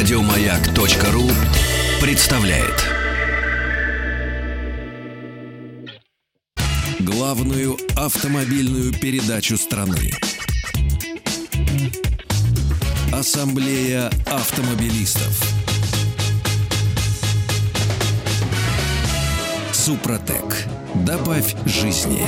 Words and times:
Радиомаяк.ру 0.00 1.28
представляет 2.00 2.74
главную 7.00 7.76
автомобильную 7.96 8.94
передачу 8.98 9.58
страны. 9.58 10.10
Ассамблея 13.12 14.10
автомобилистов. 14.24 15.38
Супротек. 19.74 20.64
Добавь 20.94 21.54
жизни. 21.66 22.22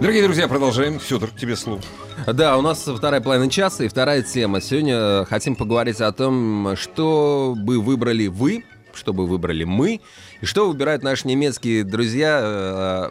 Дорогие 0.00 0.22
друзья, 0.22 0.48
продолжаем. 0.48 0.98
Федор, 1.00 1.30
тебе 1.30 1.56
слово. 1.56 1.80
Да, 2.26 2.58
у 2.58 2.62
нас 2.62 2.86
вторая 2.86 3.20
половина 3.20 3.50
часа 3.50 3.84
и 3.84 3.88
вторая 3.88 4.22
тема. 4.22 4.60
Сегодня 4.60 5.24
хотим 5.24 5.56
поговорить 5.56 6.00
о 6.00 6.12
том, 6.12 6.74
что 6.76 7.54
бы 7.56 7.80
выбрали 7.80 8.26
вы, 8.26 8.64
что 8.92 9.12
бы 9.12 9.26
выбрали 9.26 9.64
мы, 9.64 10.00
и 10.40 10.46
что 10.46 10.68
выбирают 10.68 11.02
наши 11.02 11.26
немецкие 11.26 11.84
друзья, 11.84 12.40
э, 12.42 13.10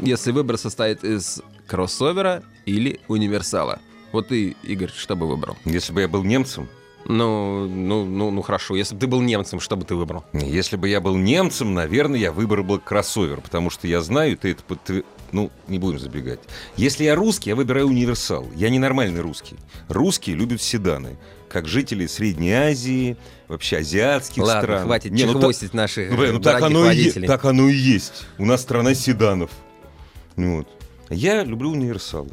если 0.00 0.32
выбор 0.32 0.58
состоит 0.58 1.02
из 1.02 1.40
кроссовера 1.66 2.42
или 2.66 3.00
универсала. 3.08 3.78
Вот 4.12 4.28
ты, 4.28 4.56
Игорь, 4.62 4.90
что 4.94 5.16
бы 5.16 5.26
выбрал? 5.26 5.56
Если 5.64 5.92
бы 5.92 6.00
я 6.02 6.08
был 6.08 6.24
немцем, 6.24 6.68
Ну, 7.06 7.66
ну, 7.66 8.04
ну, 8.04 8.30
ну 8.30 8.42
хорошо. 8.42 8.76
Если 8.76 8.94
бы 8.94 9.00
ты 9.00 9.06
был 9.06 9.22
немцем, 9.22 9.60
что 9.60 9.76
бы 9.76 9.84
ты 9.84 9.94
выбрал? 9.94 10.24
если 10.32 10.76
бы 10.76 10.88
я 10.88 11.00
был 11.00 11.16
немцем, 11.16 11.72
наверное, 11.72 12.18
я 12.20 12.32
выбрал 12.32 12.64
бы 12.64 12.78
кроссовер, 12.78 13.40
потому 13.40 13.70
что 13.70 13.86
я 13.86 14.02
знаю, 14.02 14.36
ты 14.36 14.50
это 14.52 14.62
ну, 15.32 15.50
не 15.66 15.78
будем 15.78 15.98
забегать. 15.98 16.40
Если 16.76 17.04
я 17.04 17.14
русский, 17.14 17.50
я 17.50 17.56
выбираю 17.56 17.88
универсал. 17.88 18.46
Я 18.54 18.70
ненормальный 18.70 19.20
русский. 19.20 19.56
Русские 19.88 20.36
любят 20.36 20.62
седаны, 20.62 21.18
как 21.48 21.66
жители 21.68 22.06
Средней 22.06 22.52
Азии, 22.52 23.16
вообще 23.48 23.78
азиатских 23.78 24.42
Ладно, 24.42 24.62
стран. 24.62 24.82
хватит 24.84 25.12
Не, 25.12 25.24
ну 25.24 25.40
наших 25.72 26.10
Ну, 26.10 26.32
ну 26.32 26.40
так 26.40 26.62
оно, 26.62 26.84
и, 26.84 26.88
водителей. 26.88 27.26
так 27.28 27.44
оно 27.44 27.68
и 27.68 27.74
есть. 27.74 28.26
У 28.38 28.44
нас 28.44 28.62
страна 28.62 28.94
седанов. 28.94 29.50
Ну 30.36 30.58
Вот. 30.58 30.68
Я 31.10 31.42
люблю 31.44 31.70
универсалы. 31.70 32.30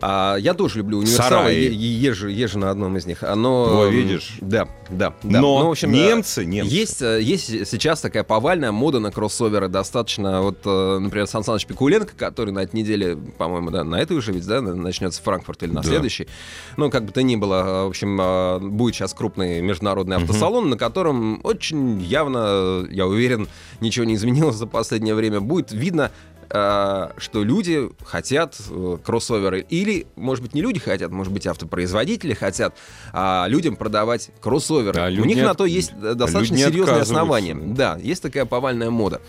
А, 0.00 0.36
я 0.36 0.54
тоже 0.54 0.78
люблю 0.78 0.98
универсалы, 0.98 1.50
е- 1.50 1.72
езжу, 1.74 2.28
езжу 2.28 2.58
на 2.60 2.70
одном 2.70 2.96
из 2.96 3.06
них. 3.06 3.22
Оно, 3.24 3.64
Во, 3.64 3.86
видишь? 3.86 4.36
Да, 4.40 4.68
да, 4.90 5.12
да. 5.24 5.40
Но 5.40 5.58
Ну, 5.60 5.66
в 5.66 5.70
общем, 5.72 5.90
немцы, 5.90 6.42
э, 6.42 6.44
немцы. 6.44 6.72
Есть, 6.72 7.02
э, 7.02 7.20
есть 7.20 7.66
сейчас 7.66 8.00
такая 8.00 8.22
повальная 8.22 8.70
мода 8.70 9.00
на 9.00 9.10
кроссоверы. 9.10 9.68
Достаточно, 9.68 10.40
вот, 10.42 10.58
э, 10.64 10.98
например, 11.00 11.26
Сан 11.26 11.42
Саныч 11.42 11.66
Пикуленко, 11.66 12.12
который 12.16 12.52
на 12.52 12.60
этой 12.60 12.76
неделе, 12.76 13.16
по-моему, 13.16 13.70
да, 13.70 13.82
на 13.82 13.96
этой 14.00 14.16
уже 14.16 14.30
ведь, 14.32 14.46
да, 14.46 14.60
начнется 14.60 15.20
Франкфурт 15.22 15.64
или 15.64 15.72
на 15.72 15.82
Да. 15.82 15.88
следующий. 15.88 16.28
Ну, 16.76 16.90
как 16.90 17.04
бы 17.04 17.12
то 17.12 17.22
ни 17.22 17.34
было, 17.34 17.84
в 17.84 17.88
общем, 17.88 18.70
будет 18.76 18.94
сейчас 18.94 19.14
крупный 19.14 19.60
международный 19.60 20.16
автосалон, 20.16 20.70
на 20.70 20.76
котором 20.78 21.40
очень 21.42 22.00
явно, 22.02 22.86
я 22.90 23.06
уверен, 23.06 23.48
ничего 23.80 24.04
не 24.04 24.14
изменилось 24.14 24.56
за 24.56 24.66
последнее 24.66 25.14
время. 25.16 25.40
Будет 25.40 25.72
видно 25.72 26.12
что 26.50 27.44
люди 27.44 27.90
хотят 28.04 28.56
э, 28.70 28.98
кроссоверы. 29.04 29.60
Или, 29.68 30.06
может 30.16 30.42
быть, 30.42 30.54
не 30.54 30.62
люди 30.62 30.80
хотят, 30.80 31.10
может 31.10 31.32
быть, 31.32 31.46
автопроизводители 31.46 32.34
хотят 32.34 32.74
а, 33.12 33.46
людям 33.48 33.76
продавать 33.76 34.30
кроссоверы. 34.40 34.98
А 35.00 35.06
У 35.08 35.24
них 35.24 35.36
не 35.36 35.42
на 35.42 35.54
то 35.54 35.66
есть 35.66 35.92
э, 36.00 36.14
достаточно 36.14 36.56
серьезные 36.56 37.00
основания. 37.00 37.54
Да, 37.54 37.98
есть 38.00 38.22
такая 38.22 38.44
повальная 38.46 38.90
мода. 38.90 39.20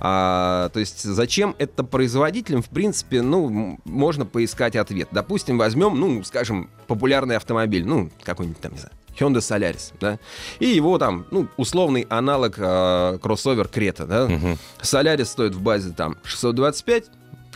А, 0.00 0.68
то 0.70 0.80
есть 0.80 1.02
зачем 1.02 1.54
это 1.58 1.84
производителям, 1.84 2.62
в 2.62 2.68
принципе, 2.68 3.22
ну, 3.22 3.78
можно 3.84 4.26
поискать 4.26 4.76
ответ. 4.76 5.08
Допустим, 5.12 5.58
возьмем, 5.58 5.98
ну, 5.98 6.24
скажем, 6.24 6.70
популярный 6.86 7.36
автомобиль, 7.36 7.84
ну, 7.84 8.10
какой-нибудь 8.22 8.60
там, 8.60 8.72
не 8.72 8.78
знаю, 8.78 8.94
Hyundai 9.18 9.38
Solaris, 9.38 9.92
да, 10.00 10.18
и 10.58 10.66
его 10.66 10.98
там, 10.98 11.26
ну, 11.30 11.46
условный 11.56 12.06
аналог 12.08 12.54
э, 12.58 13.18
кроссовер 13.22 13.68
Крета, 13.68 14.06
да. 14.06 14.26
Мгм. 14.28 14.58
Solaris 14.82 15.26
стоит 15.26 15.54
в 15.54 15.60
базе 15.62 15.92
там 15.92 16.16
625, 16.24 17.04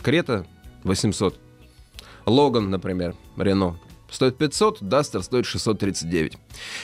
Крета 0.01 0.45
800. 0.83 1.37
Логан, 2.25 2.69
например, 2.69 3.15
Рено, 3.37 3.77
стоит 4.11 4.37
500, 4.37 4.81
Дастер 4.81 5.23
стоит 5.23 5.45
639. 5.45 6.37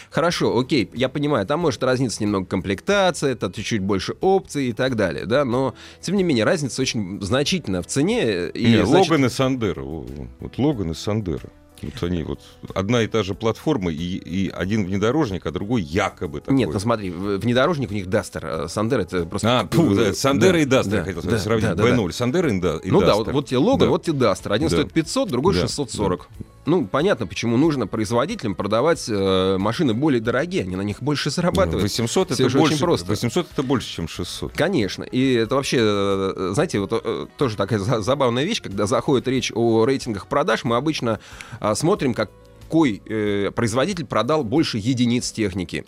Хорошо, 0.09 0.57
окей, 0.57 0.89
я 0.93 1.07
понимаю, 1.09 1.45
там 1.45 1.59
может 1.59 1.83
разниться 1.83 2.21
немного 2.23 2.45
комплектация, 2.47 3.31
это 3.33 3.51
чуть-чуть 3.53 3.81
больше 3.81 4.13
опций 4.21 4.67
и 4.67 4.73
так 4.73 4.95
далее, 4.95 5.25
да, 5.25 5.45
но, 5.45 5.73
тем 6.01 6.17
не 6.17 6.23
менее, 6.23 6.45
разница 6.45 6.81
очень 6.81 7.21
значительна 7.21 7.81
в 7.81 7.87
цене. 7.87 8.49
И 8.49 8.65
Не, 8.65 8.85
значит- 8.85 9.09
Логан 9.11 9.25
и 9.25 9.29
Сандера. 9.29 9.81
Во- 9.83 10.05
Вот 10.39 10.57
Логан 10.57 10.91
и 10.91 10.93
Сандера. 10.95 11.49
Вот 11.81 12.03
они 12.03 12.23
вот 12.23 12.39
одна 12.73 13.01
и 13.01 13.07
та 13.07 13.23
же 13.23 13.33
платформа, 13.35 13.91
и, 13.91 13.95
и 13.95 14.49
один 14.49 14.85
внедорожник, 14.85 15.45
а 15.45 15.51
другой 15.51 15.81
якобы 15.81 16.39
такой. 16.41 16.55
Нет, 16.55 16.69
ну 16.71 16.79
смотри, 16.79 17.09
внедорожник 17.11 17.91
у 17.91 17.93
них 17.93 18.07
Дастер, 18.07 18.45
а 18.45 18.67
Сандер 18.67 19.01
это 19.01 19.25
просто... 19.25 19.59
А, 19.61 19.67
фу, 19.67 19.93
да, 19.95 20.13
Сандера 20.13 20.53
Да, 20.53 20.59
и 20.59 20.65
Дастер, 20.65 20.97
да, 20.99 21.03
хотел 21.03 21.21
да, 21.23 21.39
сравнить. 21.39 21.65
да, 21.69 21.75
да, 21.75 21.83
да. 21.83 21.89
B0, 21.95 22.11
Сандеро 22.11 22.51
и, 22.51 22.59
да, 22.59 22.77
и 22.83 22.89
Ну 22.91 22.99
да, 23.01 23.07
Дастер. 23.07 23.25
вот, 23.25 23.33
вот 23.33 23.47
тебе 23.47 23.57
Логан, 23.57 23.87
Да. 23.87 23.89
вот 23.91 24.03
тебе 24.03 24.19
Дастер. 24.19 24.53
Один 24.53 24.69
Да. 24.69 24.75
стоит 24.77 24.93
500, 24.93 25.29
другой 25.29 25.53
Да, 25.55 25.61
640. 25.61 26.27
Ну, 26.65 26.85
понятно, 26.87 27.27
почему 27.27 27.57
нужно 27.57 27.85
производителям 27.87 28.55
продавать 28.55 29.05
э, 29.07 29.57
машины 29.59 29.93
более 29.93 30.19
дорогие, 30.21 30.63
они 30.63 30.75
на 30.75 30.81
них 30.81 31.01
больше 31.01 31.29
зарабатывают. 31.29 31.83
800 31.83 32.31
Всё 32.31 32.43
это 32.45 32.49
же 32.49 32.57
очень 32.57 32.69
больше, 32.69 32.79
просто. 32.83 33.05
800 33.07 33.47
это 33.53 33.63
больше, 33.63 33.89
чем 33.93 34.07
600. 34.07 34.53
Конечно. 34.53 35.03
И 35.03 35.33
это 35.33 35.55
вообще, 35.55 35.77
э, 35.79 36.51
знаете, 36.53 36.79
вот 36.79 36.91
э, 36.93 37.27
тоже 37.37 37.55
такая 37.55 37.79
за- 37.79 38.01
забавная 38.01 38.43
вещь, 38.43 38.61
когда 38.61 38.87
заходит 38.87 39.27
речь 39.27 39.51
о 39.53 39.85
рейтингах 39.85 40.27
продаж, 40.27 40.63
мы 40.63 40.75
обычно 40.75 41.19
а, 41.59 41.75
смотрим, 41.75 42.13
какой 42.13 43.01
э, 43.07 43.51
производитель 43.55 44.05
продал 44.05 44.43
больше 44.43 44.77
единиц 44.79 45.31
техники. 45.31 45.85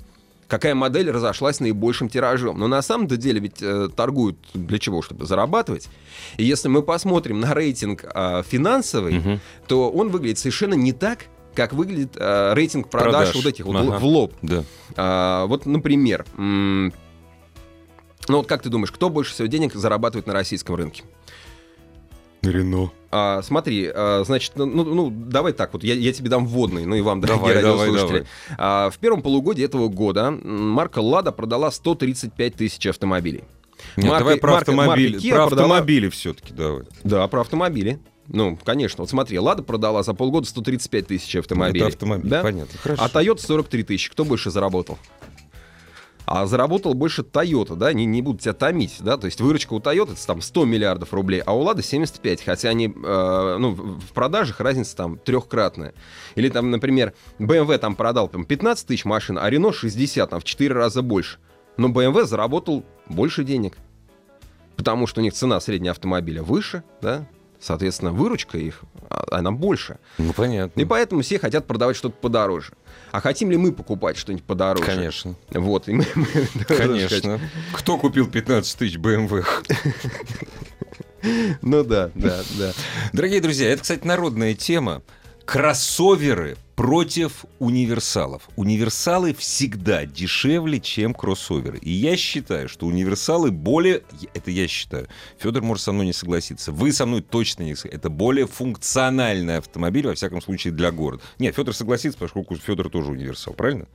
Какая 0.48 0.76
модель 0.76 1.12
разошлась 1.12 1.60
наибольшим 1.60 2.08
тиражом. 2.10 2.58
Но 2.58 2.68
на 2.68 2.82
самом-то 2.82 3.18
деле 3.18 3.40
ведь 3.42 3.62
э, 3.62 3.90
торгуют 3.96 4.38
для 4.54 4.80
чего? 4.80 5.02
Чтобы 5.02 5.26
зарабатывать. 5.26 5.90
И 6.38 6.46
если 6.46 6.70
мы 6.70 6.84
посмотрим 6.84 7.40
на 7.42 7.54
рейтинг 7.54 8.06
а, 8.14 8.44
финансовый, 8.44 9.20
Мгм. 9.20 9.40
то 9.68 9.90
он 9.92 10.10
выглядит 10.10 10.40
совершенно 10.40 10.76
не 10.76 10.94
так, 10.94 11.26
как 11.54 11.74
выглядит 11.74 12.14
а, 12.16 12.54
рейтинг 12.54 12.90
продаж, 12.90 13.30
Продаж. 13.32 13.36
вот 13.36 13.46
этих 13.46 13.66
вот 13.66 13.76
Ага. 13.76 13.98
в 14.00 14.06
лоб. 14.06 14.34
Да. 14.42 14.64
А, 14.96 15.46
вот, 15.48 15.66
например, 15.66 16.26
м, 16.38 16.94
ну 18.30 18.38
вот 18.38 18.48
как 18.48 18.62
ты 18.62 18.70
думаешь, 18.70 18.92
кто 18.92 19.10
больше 19.10 19.34
всего 19.34 19.48
денег 19.48 19.74
зарабатывает 19.74 20.28
на 20.28 20.34
российском 20.34 20.76
рынке? 20.76 21.04
Рено. 22.52 22.92
А, 23.12 23.42
смотри, 23.42 23.90
а, 23.94 24.24
значит, 24.26 24.54
ну, 24.56 24.66
ну, 24.66 24.84
ну, 24.84 25.10
давай 25.10 25.54
так 25.54 25.74
вот, 25.74 25.84
я, 25.84 25.94
я 25.94 26.12
тебе 26.14 26.30
дам 26.30 26.46
вводный, 26.46 26.86
ну 26.86 26.96
и 26.96 27.02
вам, 27.02 27.22
дорогие 27.22 27.54
Давай, 27.54 27.62
давай, 27.64 27.88
радиослушатели. 27.88 28.28
А, 28.58 28.90
в 28.90 28.98
первом 28.98 29.22
полугодии 29.22 29.64
этого 29.64 29.88
года 29.88 30.32
марка 30.32 31.00
«Лада» 31.00 31.32
продала 31.32 31.72
135 31.72 32.56
тысяч 32.56 32.86
автомобилей. 32.86 33.44
Нет, 33.96 34.08
Марка- 34.08 34.20
давай 34.20 34.38
про 34.38 34.52
марка- 34.52 34.72
автомобили. 34.72 35.14
марка 35.14 35.28
Kia 35.28 35.30
про 35.32 35.38
продала- 35.56 35.64
автомобили 35.74 36.10
все-таки 36.10 36.54
давай. 36.54 36.84
Да, 37.04 37.28
про 37.28 37.42
автомобили. 37.42 38.00
Ну, 38.28 38.60
конечно. 38.64 39.04
Вот 39.04 39.10
смотри, 39.10 39.40
«Лада» 39.40 39.64
продала 39.64 40.04
за 40.04 40.14
полгода 40.14 40.48
135 40.48 41.08
тысяч 41.08 41.34
автомобилей. 41.38 41.80
Это 41.86 41.88
автомобиль, 41.96 42.30
Да? 42.30 42.42
понятно. 42.42 42.78
Хорошо. 42.78 43.02
А 43.04 43.08
Toyota 43.08 43.40
43 43.40 43.84
тысячи. 43.84 44.12
Кто 44.12 44.26
больше 44.26 44.52
заработал? 44.52 44.98
А 46.30 46.46
заработал 46.46 46.94
больше 46.94 47.22
Toyota, 47.22 47.78
да, 47.78 47.94
не, 47.94 48.06
не 48.06 48.22
будут 48.22 48.42
тебя 48.42 48.54
томить, 48.54 48.98
да, 49.00 49.16
то 49.16 49.28
есть 49.28 49.40
выручка 49.40 49.72
у 49.72 49.80
Toyota 49.80 50.12
это 50.12 50.28
там 50.28 50.42
100 50.42 50.66
миллиардов 50.66 51.14
рублей, 51.14 51.40
а 51.40 51.56
у 51.56 51.62
Лады 51.62 51.82
75, 51.82 52.44
хотя 52.44 52.68
они, 52.68 52.88
э, 52.88 53.58
ну, 53.58 53.72
в 53.72 54.12
продажах 54.14 54.60
разница 54.60 54.98
там 54.98 55.20
трехкратная. 55.20 55.94
Или 56.36 56.50
там, 56.50 56.70
например, 56.70 57.14
BMW 57.40 57.78
там 57.78 57.96
продал 57.96 58.28
там, 58.28 58.44
15 58.44 58.86
тысяч 58.86 59.06
машин, 59.06 59.38
а 59.40 59.50
Renault 59.50 59.72
60, 59.72 60.30
там 60.30 60.42
в 60.42 60.44
4 60.44 60.76
раза 60.76 61.02
больше. 61.02 61.38
Но 61.78 61.88
BMW 61.88 62.26
заработал 62.26 62.84
больше 63.08 63.46
денег, 63.46 63.78
потому 64.76 65.08
что 65.08 65.22
у 65.22 65.24
них 65.24 65.34
цена 65.34 65.62
среднего 65.62 65.92
автомобиля 65.92 66.44
выше, 66.44 66.84
да, 67.02 67.26
соответственно, 67.60 68.12
выручка 68.12 68.58
их, 68.58 68.82
а, 69.10 69.26
она 69.32 69.52
больше. 69.52 69.98
Ну, 70.18 70.34
понятно. 70.34 70.80
И 70.80 70.86
поэтому 70.86 71.22
все 71.22 71.40
хотят 71.40 71.68
продавать 71.68 71.96
что-то 71.96 72.16
подороже. 72.20 72.74
А 73.12 73.22
хотим 73.22 73.50
ли 73.52 73.58
мы 73.58 73.72
покупать 73.72 74.18
что-нибудь 74.18 74.44
подороже? 74.46 74.84
Конечно. 74.86 75.36
Вот. 75.52 75.88
и 75.88 75.94
мы- 75.94 76.06
мы- 76.16 76.66
Конечно. 76.66 77.40
Кто 77.74 77.98
купил 77.98 78.30
15 78.30 78.78
тысяч 78.78 78.98
BMW? 78.98 79.44
Ну 81.62 81.84
да, 81.84 82.12
да, 82.16 82.42
да. 82.58 82.74
Дорогие 83.12 83.42
друзья, 83.42 83.70
это, 83.72 83.82
кстати, 83.82 84.06
народная 84.06 84.54
тема. 84.54 85.02
Кроссоверы 85.46 86.58
против 86.78 87.46
универсалов. 87.58 88.44
Универсалы 88.56 89.34
всегда 89.34 90.06
дешевле, 90.06 90.80
чем 90.80 91.16
кроссоверы. 91.16 91.80
И 91.80 91.90
я 91.90 92.16
считаю, 92.16 92.70
что 92.70 92.86
универсалы 92.86 93.50
более... 93.50 94.04
Это 94.36 94.52
я 94.52 94.68
считаю. 94.68 95.08
Федор 95.40 95.64
может 95.64 95.84
со 95.84 95.92
мной 95.92 96.06
не 96.06 96.14
согласиться. 96.14 96.72
Вы 96.72 96.94
со 96.94 97.08
мной 97.08 97.22
точно 97.22 97.64
не 97.64 97.74
согласитесь. 97.74 97.98
Это 98.00 98.12
более 98.12 98.46
функциональный 98.46 99.58
автомобиль, 99.58 100.06
во 100.06 100.14
всяком 100.14 100.40
случае, 100.40 100.72
для 100.72 100.92
города. 100.92 101.24
Нет, 101.40 101.56
Федор 101.56 101.74
согласится, 101.74 102.20
поскольку 102.20 102.56
Федор 102.56 102.92
тоже 102.92 103.12
универсал, 103.12 103.56
правильно? 103.56 103.88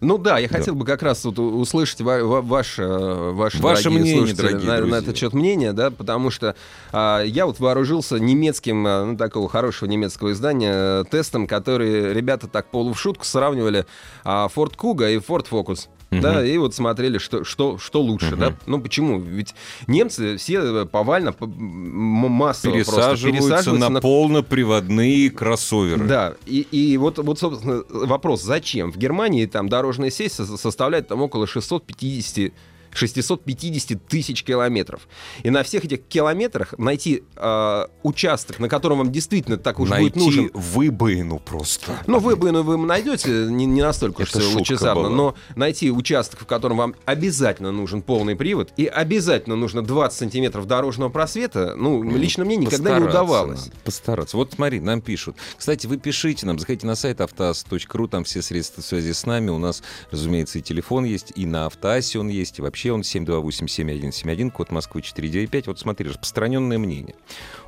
Ну 0.00 0.16
да, 0.16 0.38
я 0.38 0.46
хотел 0.46 0.76
бы 0.76 0.84
как 0.84 1.02
раз 1.02 1.24
вот 1.24 1.40
услышать 1.40 2.00
ва- 2.02 2.22
ва- 2.22 2.40
ваше, 2.40 2.86
ваше, 2.86 3.60
Ваше 3.60 3.82
дорогие 3.90 4.14
мнение, 4.14 4.34
дорогие 4.34 4.60
на, 4.60 4.74
на 4.74 4.76
друзья. 4.78 4.98
этот 4.98 5.16
счет 5.16 5.32
мнение, 5.32 5.72
да, 5.72 5.90
потому 5.90 6.30
что 6.30 6.54
а, 6.92 7.20
я 7.24 7.46
вот 7.46 7.58
вооружился 7.58 8.20
немецким, 8.20 8.86
а, 8.86 9.04
ну, 9.06 9.16
такого 9.16 9.48
хорошего 9.48 9.88
немецкого 9.88 10.30
издания, 10.30 10.72
э, 10.72 11.04
тестом, 11.10 11.48
который 11.48 12.14
ребята 12.14 12.27
ребята 12.28 12.46
так 12.46 12.70
полу 12.70 12.92
в 12.92 13.00
шутку 13.00 13.24
сравнивали 13.24 13.86
а, 14.22 14.48
Ford 14.54 14.76
Kuga 14.76 15.12
и 15.14 15.16
Ford 15.18 15.46
Focus. 15.50 15.88
Мгм. 16.10 16.22
Да, 16.22 16.44
и 16.44 16.56
вот 16.56 16.74
смотрели, 16.74 17.18
что, 17.18 17.44
что, 17.44 17.76
что 17.78 18.00
лучше, 18.00 18.28
Мгм. 18.32 18.38
да? 18.40 18.54
Ну 18.66 18.80
почему? 18.80 19.18
Ведь 19.20 19.54
немцы 19.86 20.36
все 20.38 20.86
повально, 20.86 21.32
п- 21.32 21.44
м- 21.44 21.50
массово 21.52 22.72
просто 22.72 22.92
Пересаживаются 22.92 23.72
на, 23.72 24.00
полноприводные 24.00 25.30
кроссоверы. 25.30 26.06
да, 26.06 26.34
и, 26.46 26.60
и 26.70 26.96
вот, 26.96 27.18
вот, 27.18 27.38
собственно, 27.38 27.82
вопрос, 27.90 28.42
зачем? 28.42 28.90
В 28.92 28.96
Германии 28.96 29.44
там 29.46 29.68
дорожная 29.68 30.10
сеть 30.10 30.32
со- 30.32 30.56
составляет 30.56 31.08
там 31.08 31.20
около 31.22 31.46
650 31.46 32.52
650 32.92 34.06
тысяч 34.06 34.42
километров. 34.44 35.08
И 35.42 35.50
на 35.50 35.62
всех 35.62 35.84
этих 35.84 36.02
километрах 36.06 36.74
найти 36.78 37.22
э, 37.36 37.84
участок, 38.02 38.58
на 38.58 38.68
котором 38.68 38.98
вам 38.98 39.12
действительно 39.12 39.56
так 39.58 39.78
уж 39.80 39.88
будет 39.88 40.16
Найти 40.16 40.18
нужен. 40.18 40.50
выбоину 40.54 41.38
просто. 41.38 41.98
Ну, 42.06 42.18
выбоину 42.18 42.62
вы 42.62 42.76
найдете, 42.78 43.30
не, 43.50 43.66
не 43.66 43.82
настолько 43.82 44.22
Это 44.22 44.38
уж 44.38 44.54
лучезарно, 44.54 45.02
была. 45.04 45.10
но 45.10 45.34
найти 45.56 45.90
участок, 45.90 46.40
в 46.40 46.46
котором 46.46 46.78
вам 46.78 46.94
обязательно 47.04 47.72
нужен 47.72 48.02
полный 48.02 48.36
привод 48.36 48.72
и 48.76 48.86
обязательно 48.86 49.56
нужно 49.56 49.82
20 49.82 50.18
сантиметров 50.18 50.66
дорожного 50.66 51.08
просвета, 51.10 51.74
ну, 51.76 52.02
лично 52.02 52.44
мне 52.44 52.56
никогда 52.56 52.98
не 52.98 53.06
удавалось. 53.06 53.66
надо, 53.66 53.72
постараться. 53.84 54.36
Вот 54.36 54.52
смотри, 54.54 54.80
нам 54.80 55.00
пишут. 55.00 55.36
Кстати, 55.56 55.86
вы 55.86 55.96
пишите 55.98 56.46
нам, 56.46 56.58
заходите 56.58 56.86
на 56.86 56.94
сайт 56.94 57.20
автоаз.ру, 57.20 58.08
там 58.08 58.24
все 58.24 58.42
средства 58.42 58.82
связи 58.82 59.12
с 59.12 59.26
нами. 59.26 59.50
У 59.50 59.58
нас, 59.58 59.82
разумеется, 60.10 60.58
и 60.58 60.62
телефон 60.62 61.04
есть, 61.04 61.32
и 61.34 61.46
на 61.46 61.66
автоасе 61.66 62.18
он 62.18 62.28
есть, 62.28 62.58
и 62.58 62.62
вообще 62.62 62.77
он 62.86 63.00
728-7171, 63.00 64.50
код 64.50 64.70
Москвы 64.70 65.02
495. 65.02 65.66
Вот 65.66 65.78
смотри, 65.78 66.08
распространенное 66.08 66.78
мнение. 66.78 67.16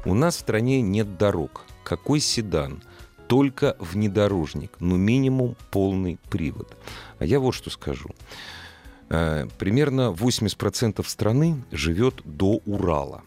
У 0.05 0.15
нас 0.15 0.37
в 0.37 0.41
стране 0.41 0.81
нет 0.81 1.19
дорог. 1.19 1.63
Какой 1.85 2.21
седан? 2.21 2.83
Только 3.27 3.77
внедорожник, 3.79 4.73
но 4.81 4.97
минимум 4.97 5.57
полный 5.71 6.19
привод. 6.31 6.77
А 7.19 7.25
я 7.25 7.39
вот 7.39 7.53
что 7.53 7.71
скажу. 7.71 8.11
Э, 9.09 9.47
Примерно 9.59 10.13
80% 10.13 11.07
страны 11.07 11.63
живет 11.71 12.23
до 12.25 12.61
Урала. 12.65 13.23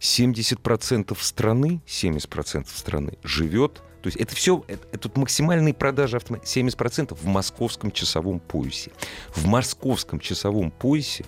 70% 0.00 1.16
страны, 1.20 1.80
70% 1.86 2.66
страны 2.68 3.18
живет, 3.22 3.82
то 4.02 4.08
есть 4.08 4.16
это 4.18 4.34
все, 4.34 4.64
это, 4.66 4.86
это 4.90 4.98
тут 4.98 5.16
максимальные 5.16 5.74
продажи 5.74 6.16
автомобилей, 6.16 6.46
70% 6.50 7.16
в 7.20 7.24
московском 7.26 7.92
часовом 7.92 8.40
поясе. 8.40 8.90
В 9.34 9.46
московском 9.46 10.18
часовом 10.18 10.72
поясе 10.72 11.24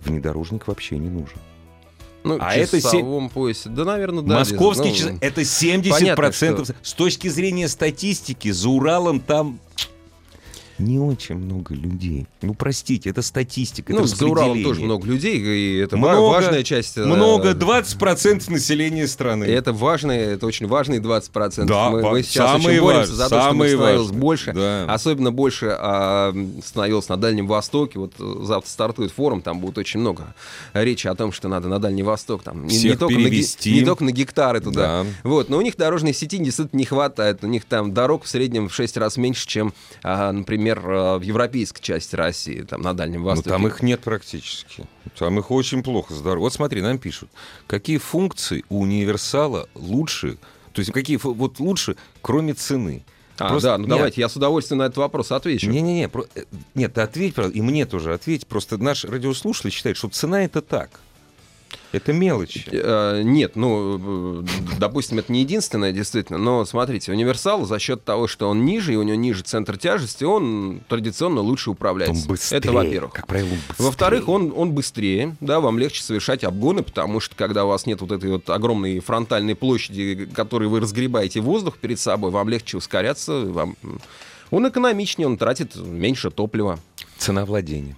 внедорожник 0.00 0.66
вообще 0.66 0.98
не 0.98 1.08
нужен. 1.08 1.38
Ну, 2.24 2.36
А 2.40 2.54
это 2.54 2.72
се- 2.72 2.82
часовом 2.82 3.30
поясе. 3.30 3.68
Да, 3.68 3.84
наверное, 3.84 4.24
да. 4.24 4.40
Московский 4.40 4.88
ну, 4.88 4.94
час- 4.94 5.12
это 5.20 5.42
70%. 5.42 5.90
понятно, 5.90 6.32
что- 6.64 6.74
С 6.82 6.92
точки 6.92 7.28
зрения 7.28 7.68
статистики, 7.68 8.50
за 8.50 8.68
Уралом 8.68 9.20
там 9.20 9.60
не 10.78 10.98
очень 10.98 11.36
много 11.36 11.74
людей. 11.74 12.26
Ну, 12.42 12.54
простите, 12.54 13.10
это 13.10 13.22
статистика, 13.22 13.92
Ну, 13.92 14.00
это 14.00 14.08
за 14.08 14.26
Уралом 14.26 14.62
тоже 14.62 14.80
много 14.82 15.06
людей, 15.06 15.38
и 15.38 15.78
это 15.78 15.96
Много, 15.96 16.20
важная 16.20 16.62
часть. 16.62 16.96
э, 16.96 17.04
Много, 17.04 17.52
20% 17.54 18.50
населения 18.50 19.06
страны. 19.08 19.44
И 19.44 19.50
это 19.50 19.72
важные, 19.72 20.20
это 20.34 20.46
очень 20.46 20.66
важные 20.66 21.00
20%. 21.00 21.64
Да, 21.66 21.90
мы, 21.90 22.02
мы 22.02 22.22
сейчас 22.22 22.52
самые 22.52 22.80
очень 22.80 22.80
боремся 22.80 23.14
за 23.14 23.22
то, 23.24 23.28
чтобы 23.28 23.42
самые 23.42 23.70
становилось 23.70 24.00
важные. 24.06 24.20
больше. 24.20 24.52
Да. 24.52 24.84
Особенно 24.92 25.32
больше 25.32 25.76
а, 25.78 26.34
становилось 26.64 27.08
на 27.08 27.16
Дальнем 27.16 27.46
Востоке. 27.46 27.98
Вот 27.98 28.12
э, 28.18 28.34
завтра 28.44 28.70
стартует 28.70 29.10
форум, 29.10 29.42
там 29.42 29.60
будет 29.60 29.78
очень 29.78 30.00
много 30.00 30.34
речи 30.74 31.06
о 31.08 31.14
том, 31.14 31.32
что 31.32 31.48
надо 31.48 31.68
на 31.68 31.78
Дальний 31.78 32.02
Восток. 32.02 32.42
Там, 32.42 32.66
не- 32.66 32.74
не, 32.74 32.78
Всех 32.78 32.98
только 32.98 33.18
на, 33.18 33.28
не 33.28 33.84
только 33.84 34.04
на 34.04 34.12
гектары 34.12 34.60
туда. 34.60 35.02
Да. 35.02 35.06
Вот, 35.24 35.48
но 35.48 35.58
у 35.58 35.60
них 35.60 35.76
дорожной 35.76 36.14
сети 36.14 36.38
действительно 36.38 36.78
не 36.78 36.84
хватает. 36.84 37.42
У 37.42 37.46
них 37.48 37.64
там 37.64 37.92
дорог 37.92 38.24
в 38.24 38.28
среднем 38.28 38.68
в 38.68 38.74
6 38.74 38.96
раз 38.96 39.16
меньше, 39.16 39.46
чем, 39.46 39.72
а, 40.02 40.30
например, 40.32 40.67
а, 40.76 41.18
в 41.18 41.22
европейской 41.22 41.80
части 41.82 42.16
России, 42.16 42.62
там 42.62 42.82
на 42.82 42.94
Дальнем 42.94 43.20
Ну, 43.22 43.28
Востоке. 43.28 43.50
там 43.50 43.66
их 43.66 43.82
нет 43.82 44.00
практически. 44.00 44.86
Там 45.18 45.38
их 45.38 45.50
очень 45.50 45.82
плохо 45.82 46.14
здорово. 46.14 46.42
Вот 46.44 46.52
смотри, 46.52 46.82
нам 46.82 46.98
пишут, 46.98 47.30
какие 47.66 47.98
функции 47.98 48.64
у 48.68 48.80
универсала 48.80 49.68
лучше, 49.74 50.38
то 50.72 50.80
есть 50.80 50.92
какие 50.92 51.18
вот 51.22 51.60
лучше, 51.60 51.96
кроме 52.22 52.54
цены. 52.54 53.04
А, 53.38 53.50
Просто- 53.50 53.68
да, 53.70 53.78
ну 53.78 53.84
нет, 53.84 53.90
давайте, 53.96 54.20
я 54.20 54.28
с 54.28 54.34
удовольствием 54.36 54.78
на 54.78 54.84
этот 54.84 54.96
вопрос 54.96 55.30
отвечу. 55.30 55.70
Не-не-не, 55.70 56.08
про- 56.08 56.26
э, 56.34 56.42
нет, 56.74 56.98
ответь, 56.98 57.34
и 57.54 57.62
мне 57.62 57.86
тоже 57.86 58.12
ответь. 58.12 58.46
Просто 58.48 58.78
наш 58.78 59.04
радиослушатель 59.04 59.70
считает, 59.70 59.96
что 59.96 60.08
цена 60.08 60.42
это 60.44 60.60
так. 60.60 60.90
Это 61.92 62.12
мелочи. 62.12 62.64
Э, 62.70 63.22
Нет, 63.22 63.56
ну, 63.56 64.42
э, 64.42 64.46
допустим, 64.78 65.18
это 65.18 65.32
не 65.32 65.40
единственное, 65.40 65.90
действительно, 65.92 66.38
но 66.38 66.64
смотрите, 66.66 67.12
универсал 67.12 67.64
за 67.64 67.78
счет 67.78 68.04
того, 68.04 68.26
что 68.26 68.48
он 68.50 68.64
ниже, 68.66 68.92
и 68.92 68.96
у 68.96 69.02
него 69.02 69.16
ниже 69.16 69.42
центр 69.42 69.78
тяжести, 69.78 70.24
он 70.24 70.80
традиционно 70.88 71.40
лучше 71.40 71.70
Он 71.70 71.74
управляется. 71.76 72.28
быстрее. 72.28 72.58
Это 72.58 72.72
во-первых. 72.72 73.12
Как 73.14 73.26
правило, 73.26 73.48
он. 73.52 73.58
Во-вторых, 73.78 74.28
он, 74.28 74.52
он 74.54 74.72
быстрее, 74.72 75.36
да, 75.40 75.60
вам 75.60 75.78
легче 75.78 76.02
совершать 76.02 76.44
обгоны, 76.44 76.82
потому 76.82 77.20
что 77.20 77.34
когда 77.36 77.64
у 77.64 77.68
вас 77.68 77.86
нет 77.86 78.00
вот 78.02 78.12
этой 78.12 78.30
вот 78.32 78.48
огромной 78.50 79.00
фронтальной 79.00 79.54
площади, 79.54 80.28
которой 80.34 80.68
вы 80.68 80.80
разгребаете 80.80 81.40
воздух 81.40 81.78
перед 81.78 81.98
собой, 81.98 82.30
вам 82.30 82.48
легче 82.48 82.76
ускоряться, 82.76 83.32
вам... 83.46 83.76
Он 84.50 84.66
экономичнее, 84.68 85.26
он 85.26 85.36
тратит 85.36 85.76
меньше 85.76 86.30
топлива. 86.30 86.78
Цена 87.18 87.44
владения. 87.44 87.96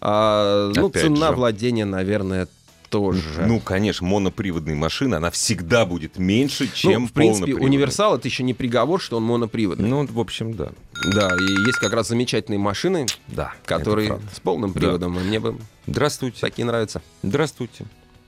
А, 0.00 0.70
ну, 0.74 0.86
Опять 0.88 1.02
цена 1.02 1.28
же. 1.28 1.34
владения, 1.36 1.84
наверное, 1.84 2.48
тоже. 2.90 3.42
Ну, 3.46 3.60
конечно, 3.60 4.06
моноприводная 4.06 4.74
машина, 4.74 5.18
она 5.18 5.30
всегда 5.30 5.84
будет 5.86 6.18
меньше, 6.18 6.68
чем 6.72 7.02
ну, 7.02 7.08
в 7.08 7.12
принципе, 7.12 7.54
универсал 7.54 8.16
это 8.16 8.28
еще 8.28 8.42
не 8.42 8.54
приговор, 8.54 9.00
что 9.00 9.16
он 9.18 9.24
моноприводный. 9.24 9.88
Ну, 9.88 10.06
в 10.06 10.18
общем, 10.20 10.54
да. 10.54 10.68
Да, 11.14 11.28
и 11.28 11.66
есть 11.66 11.78
как 11.78 11.92
раз 11.92 12.08
замечательные 12.08 12.58
машины, 12.58 13.06
Да. 13.28 13.52
которые 13.64 14.18
с 14.32 14.40
полным 14.40 14.72
Да. 14.72 14.80
приводом. 14.80 15.16
и 15.18 15.22
Мне 15.22 15.38
бы 15.40 15.56
Здравствуйте. 15.86 16.40
такие 16.40 16.64
нравятся. 16.66 17.02
Здравствуйте. 17.22 17.84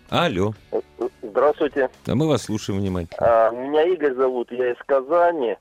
Алло. 0.09 0.55
Здравствуйте. 1.23 1.89
А 2.07 2.15
мы 2.15 2.27
вас 2.29 2.43
слушаем 2.45 2.81
внимательно. 2.81 3.19
А, 3.21 3.51
Меня 3.51 3.85
Игорь 3.85 4.15
зовут, 4.15 4.51
я 4.53 4.73
из 4.73 4.77
Казани. 4.87 5.57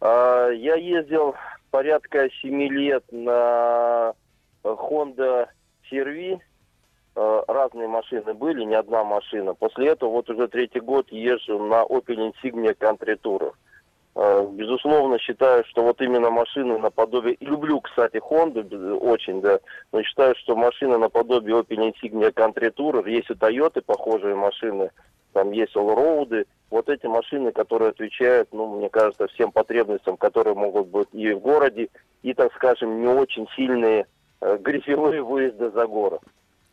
А, 0.00 0.48
Я 0.50 0.74
ездил 0.76 1.34
порядка 1.70 2.28
7 2.40 2.68
лет 2.68 3.04
на 3.12 4.12
Honda 4.64 5.46
CR-V. 5.90 6.40
Э, 7.14 7.42
Разные 7.46 7.88
машины 7.88 8.32
были, 8.34 8.64
не 8.64 8.74
одна 8.74 9.04
машина. 9.04 9.54
После 9.54 9.88
этого 9.88 10.10
вот 10.10 10.30
уже 10.30 10.48
третий 10.48 10.80
год 10.80 11.10
езжу 11.10 11.58
на 11.58 11.82
Opel 11.82 12.32
Insignia 12.32 12.74
Country 12.76 13.18
Tourer. 13.22 13.52
Э, 14.14 14.46
Безусловно, 14.50 15.18
считаю, 15.18 15.64
что 15.66 15.82
вот 15.82 16.00
именно 16.00 16.30
машины 16.30 16.78
наподобие... 16.78 17.34
и 17.34 17.44
Люблю, 17.44 17.80
кстати, 17.80 18.16
Honda 18.16 18.96
очень, 18.96 19.40
да, 19.42 19.60
но 19.92 20.02
считаю, 20.02 20.34
что 20.36 20.56
машина 20.56 20.98
наподобие 20.98 21.56
Opel 21.56 21.92
Insignia 21.92 22.32
Country 22.32 22.72
Tourer, 22.74 23.08
есть 23.10 23.30
у 23.30 23.34
Toyota 23.34 23.82
похожие 23.82 24.34
машины, 24.34 24.90
там 25.34 25.52
есть 25.52 25.76
Allroad, 25.76 26.46
вот 26.70 26.88
эти 26.88 27.06
машины, 27.06 27.52
которые 27.52 27.90
отвечают, 27.90 28.48
ну, 28.52 28.78
мне 28.78 28.88
кажется, 28.88 29.28
всем 29.28 29.52
потребностям, 29.52 30.16
которые 30.16 30.54
могут 30.54 30.88
быть 30.88 31.08
и 31.12 31.32
в 31.32 31.40
городе, 31.40 31.88
и, 32.22 32.32
так 32.32 32.54
скажем, 32.54 33.02
не 33.02 33.08
очень 33.08 33.46
сильные 33.54 34.06
э, 34.40 34.56
грязевые 34.58 35.22
выезды 35.22 35.70
за 35.70 35.86
город. 35.86 36.22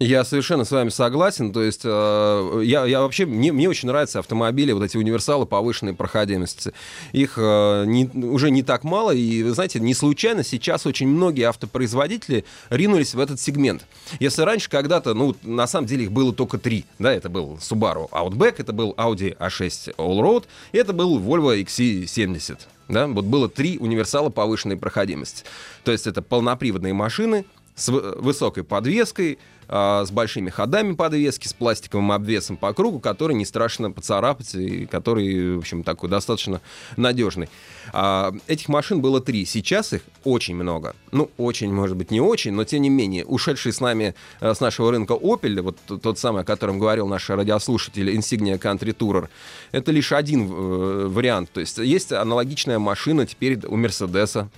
Я 0.01 0.24
совершенно 0.24 0.63
с 0.63 0.72
вами 0.72 0.88
согласен. 0.88 1.51
То 1.51 1.62
есть 1.62 1.82
э, 1.84 2.62
я, 2.63 2.86
я 2.86 3.01
вообще 3.01 3.25
мне, 3.25 3.51
мне 3.51 3.68
очень 3.68 3.89
нравятся 3.89 4.20
автомобили, 4.20 4.72
вот 4.72 4.82
эти 4.82 4.96
универсалы 4.96 5.46
повышенной 5.46 5.94
проходимости. 5.94 6.72
Их 7.12 7.34
э, 7.36 7.84
не- 7.86 8.06
уже 8.06 8.50
не 8.50 8.63
так 8.63 8.86
мало, 8.86 9.12
и 9.12 9.44
вы 9.44 9.51
знаете, 9.51 9.82
не 9.82 9.94
случайно 9.94 10.46
сейчас 10.46 10.86
очень 10.86 11.10
многие 11.10 11.44
автопроизводители 11.44 12.46
ринулись 12.70 13.13
в 13.13 13.20
этот 13.20 13.41
сегмент. 13.41 13.86
Если 14.22 14.41
раньше 14.44 14.70
когда-то, 14.70 15.13
ну 15.13 15.36
на 15.44 15.68
самом 15.68 15.88
деле 15.88 16.06
их 16.06 16.13
было 16.13 16.32
только 16.32 16.60
три, 16.60 16.86
да, 16.98 17.12
это 17.12 17.27
был 17.27 17.60
Subaru 17.60 18.10
Outback, 18.12 18.56
это 18.60 18.72
был 18.72 18.94
Audi 18.98 19.36
A6 19.38 19.96
Allroad, 19.98 20.46
и 20.72 20.77
это 20.77 20.94
был 20.94 21.20
Volvo 21.20 21.62
XC70. 21.62 22.58
Да, 22.88 23.06
вот 23.06 23.25
было 23.25 23.50
три 23.50 23.77
универсала 23.77 24.29
повышенной 24.29 24.77
проходимости. 24.77 25.44
То 25.84 25.91
есть 25.91 26.08
это 26.08 26.22
полноприводные 26.22 26.94
машины, 26.94 27.46
с 27.79 27.89
вы- 27.89 28.15
высокой 28.17 28.63
подвеской, 28.63 29.39
а, 29.71 30.03
с 30.03 30.12
большими 30.12 30.50
ходами 30.50 30.93
подвески, 30.93 31.48
с 31.48 31.53
пластиковым 31.53 32.12
обвесом 32.12 32.57
по 32.57 32.74
кругу, 32.74 33.00
который 33.00 33.36
не 33.36 33.45
страшно 33.45 33.91
поцарапать 33.91 34.55
и 34.55 34.86
который, 34.88 35.55
в 35.55 35.59
общем, 35.59 35.83
такой 35.83 36.09
достаточно 36.09 36.59
надежный. 36.98 37.50
А, 37.93 38.33
этих 38.48 38.67
машин 38.67 39.00
было 39.00 39.21
три. 39.21 39.45
Сейчас 39.45 39.93
их 39.93 40.01
очень 40.24 40.55
много. 40.55 40.95
Ну, 41.12 41.29
очень, 41.38 41.71
может 41.71 41.95
быть, 41.95 42.12
не 42.12 42.19
очень, 42.19 42.51
но 42.51 42.63
тем 42.63 42.81
не 42.81 42.89
менее. 42.89 43.25
Ушедший 43.25 43.71
с 43.71 43.79
нами, 43.79 44.15
э, 44.41 44.53
с 44.53 44.59
нашего 44.59 44.91
рынка 44.91 45.13
Opel, 45.13 45.62
вот 45.62 45.77
тот 46.01 46.17
самый, 46.17 46.41
о 46.41 46.45
котором 46.45 46.79
говорил 46.79 47.07
наш 47.07 47.29
радиослушатель, 47.29 48.09
Insignia 48.09 48.59
Country 48.59 48.95
Tourer, 48.95 49.29
это 49.71 49.91
лишь 49.91 50.12
один 50.12 50.51
э, 50.51 51.07
вариант. 51.07 51.51
То 51.51 51.59
есть 51.59 51.77
есть 51.77 52.12
аналогичная 52.12 52.79
машина 52.79 53.25
теперь 53.25 53.59
у 53.67 53.75
Мерседеса. 53.75 54.50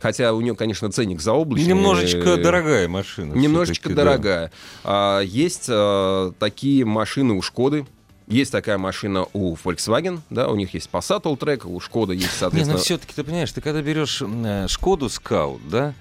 Хотя 0.00 0.32
у 0.32 0.40
нее, 0.40 0.54
конечно, 0.54 0.90
ценник 0.90 1.20
заоблачный. 1.20 1.68
Немножечко 1.68 2.30
Э, 2.30 2.36
дорогая 2.36 2.88
машина. 2.88 3.34
Немножечко 3.34 3.88
всё-таки, 3.88 3.94
да. 3.94 4.04
дорогая. 4.04 4.52
А, 4.82 5.20
есть 5.20 5.66
а, 5.68 6.32
такие 6.38 6.84
машины 6.84 7.34
у 7.34 7.42
Шкоды. 7.42 7.86
Есть 8.26 8.52
такая 8.52 8.78
машина 8.78 9.26
у 9.32 9.56
Volkswagen, 9.56 10.20
да, 10.30 10.48
у 10.48 10.54
них 10.54 10.72
есть 10.72 10.88
Passat 10.92 11.22
Alltrack, 11.22 11.66
у 11.66 11.80
Шкода 11.80 12.12
есть, 12.12 12.26
Не, 12.26 12.38
соответственно... 12.38 12.78
но 12.78 12.82
все-таки 12.84 13.12
ты 13.12 13.24
понимаешь, 13.24 13.50
ты 13.50 13.60
когда 13.60 13.82
берешь 13.82 14.22
э, 14.22 14.66
Шкоду 14.68 15.08
Скаут, 15.08 15.68
да, 15.68 15.94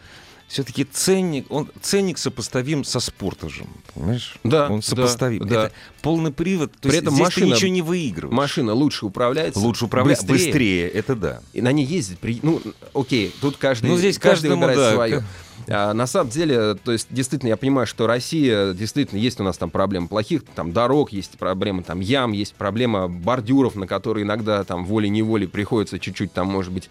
все-таки 0.50 0.84
ценник, 0.84 1.46
он, 1.50 1.70
ценник 1.82 2.18
сопоставим 2.18 2.84
со 2.84 3.00
спортажем, 3.00 3.68
понимаешь? 3.94 4.36
Да, 4.44 4.68
Он 4.68 4.82
сопоставим. 4.82 5.48
да. 5.48 5.66
Это 5.68 5.74
полный 6.02 6.32
привод, 6.34 6.72
то 6.74 6.80
При 6.90 6.90
есть 6.90 7.04
этом 7.04 7.14
здесь 7.14 7.26
машина- 7.28 7.46
ты 7.48 7.54
ничего 7.54 7.72
не 7.72 7.82
выигрываешь. 7.84 8.36
Машина 8.36 8.74
лучше 8.74 9.06
управляется. 9.06 9.60
Лучше 9.60 9.86
управлять 9.86 10.20
быстрее. 10.26 10.46
быстрее. 10.48 10.90
это 10.90 11.16
да. 11.16 11.42
И 11.54 11.62
на 11.62 11.72
ней 11.72 11.86
ездить, 11.86 12.18
при... 12.20 12.40
ну, 12.42 12.62
окей, 12.96 13.34
тут 13.40 13.58
каждый, 13.58 13.92
Ну, 13.92 13.98
здесь 13.98 14.18
каждый 14.18 14.50
каждому, 14.50 14.56
выбирает 14.66 14.80
да, 14.80 14.94
свое. 14.94 15.24
А, 15.68 15.94
на 15.94 16.08
самом 16.08 16.32
деле, 16.32 16.74
то 16.76 16.92
есть, 16.94 17.08
действительно, 17.12 17.50
я 17.50 17.58
понимаю, 17.58 17.86
что 17.86 18.08
Россия, 18.08 18.74
действительно, 18.74 19.20
есть 19.20 19.40
у 19.40 19.44
нас 19.44 19.56
там 19.58 19.70
проблемы 19.70 20.08
плохих, 20.08 20.44
там, 20.56 20.72
дорог, 20.72 21.12
есть 21.12 21.38
проблемы, 21.38 21.84
там, 21.84 22.00
ям, 22.00 22.32
есть 22.32 22.56
проблема 22.56 23.08
бордюров, 23.08 23.76
на 23.76 23.86
которые 23.86 24.24
иногда, 24.24 24.64
там, 24.64 24.86
волей-неволей 24.86 25.46
приходится 25.48 26.00
чуть-чуть, 26.00 26.34
там, 26.34 26.48
может 26.48 26.72
быть, 26.72 26.90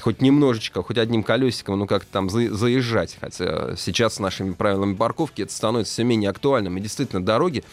хоть 0.00 0.20
немножечко, 0.20 0.82
хоть 0.82 0.98
одним 0.98 1.22
колесиком, 1.22 1.78
ну, 1.78 1.86
как-то 1.86 2.10
там 2.12 2.30
за- 2.30 2.54
заезжать. 2.54 3.16
Хотя 3.20 3.76
сейчас 3.76 4.14
с 4.14 4.18
нашими 4.20 4.52
правилами 4.52 4.94
парковки 4.94 5.42
это 5.42 5.52
становится 5.52 5.92
все 5.92 6.04
менее 6.04 6.30
актуальным. 6.30 6.76
И 6.76 6.80
действительно, 6.80 7.24
дороги 7.24 7.64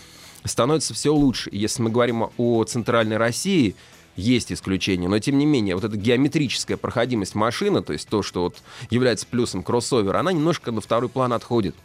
становятся 0.45 0.93
все 0.93 1.13
лучше. 1.13 1.49
И 1.49 1.57
если 1.57 1.81
мы 1.81 1.89
говорим 1.89 2.29
о 2.37 2.63
центральной 2.63 3.17
России, 3.17 3.75
есть 4.15 4.51
исключения, 4.51 5.07
но 5.07 5.17
тем 5.17 5.39
не 5.39 5.45
менее, 5.45 5.75
вот 5.75 5.83
эта 5.83 5.97
геометрическая 5.97 6.77
проходимость 6.77 7.33
машины, 7.33 7.81
то 7.81 7.93
есть 7.93 8.07
то, 8.07 8.21
что 8.21 8.43
вот 8.43 8.57
является 8.91 9.25
плюсом 9.25 9.63
кроссовера, 9.63 10.19
она 10.19 10.31
немножко 10.31 10.71
на 10.71 10.81
второй 10.81 11.09
план 11.09 11.33
отходит. 11.33 11.75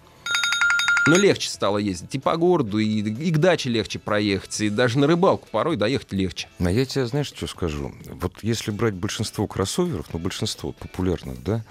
Но 1.09 1.17
легче 1.17 1.49
стало 1.49 1.79
ездить 1.79 2.15
и 2.15 2.19
по 2.19 2.37
городу, 2.37 2.79
и, 2.79 3.01
и 3.01 3.31
к 3.31 3.39
даче 3.39 3.71
легче 3.71 3.99
проехать, 3.99 4.61
и 4.61 4.69
даже 4.69 4.99
на 4.99 5.07
рыбалку 5.07 5.49
порой 5.51 5.77
доехать 5.77 6.13
легче. 6.13 6.49
А 6.59 6.71
я 6.71 6.85
тебе, 6.85 7.07
знаешь, 7.07 7.29
что 7.29 7.47
скажу? 7.47 7.95
Вот 8.21 8.35
если 8.43 8.71
брать 8.71 8.95
большинство 8.95 9.47
кроссоверов, 9.47 10.07
ну, 10.13 10.19
большинство 10.19 10.73
популярных, 10.73 11.43
да, 11.43 11.65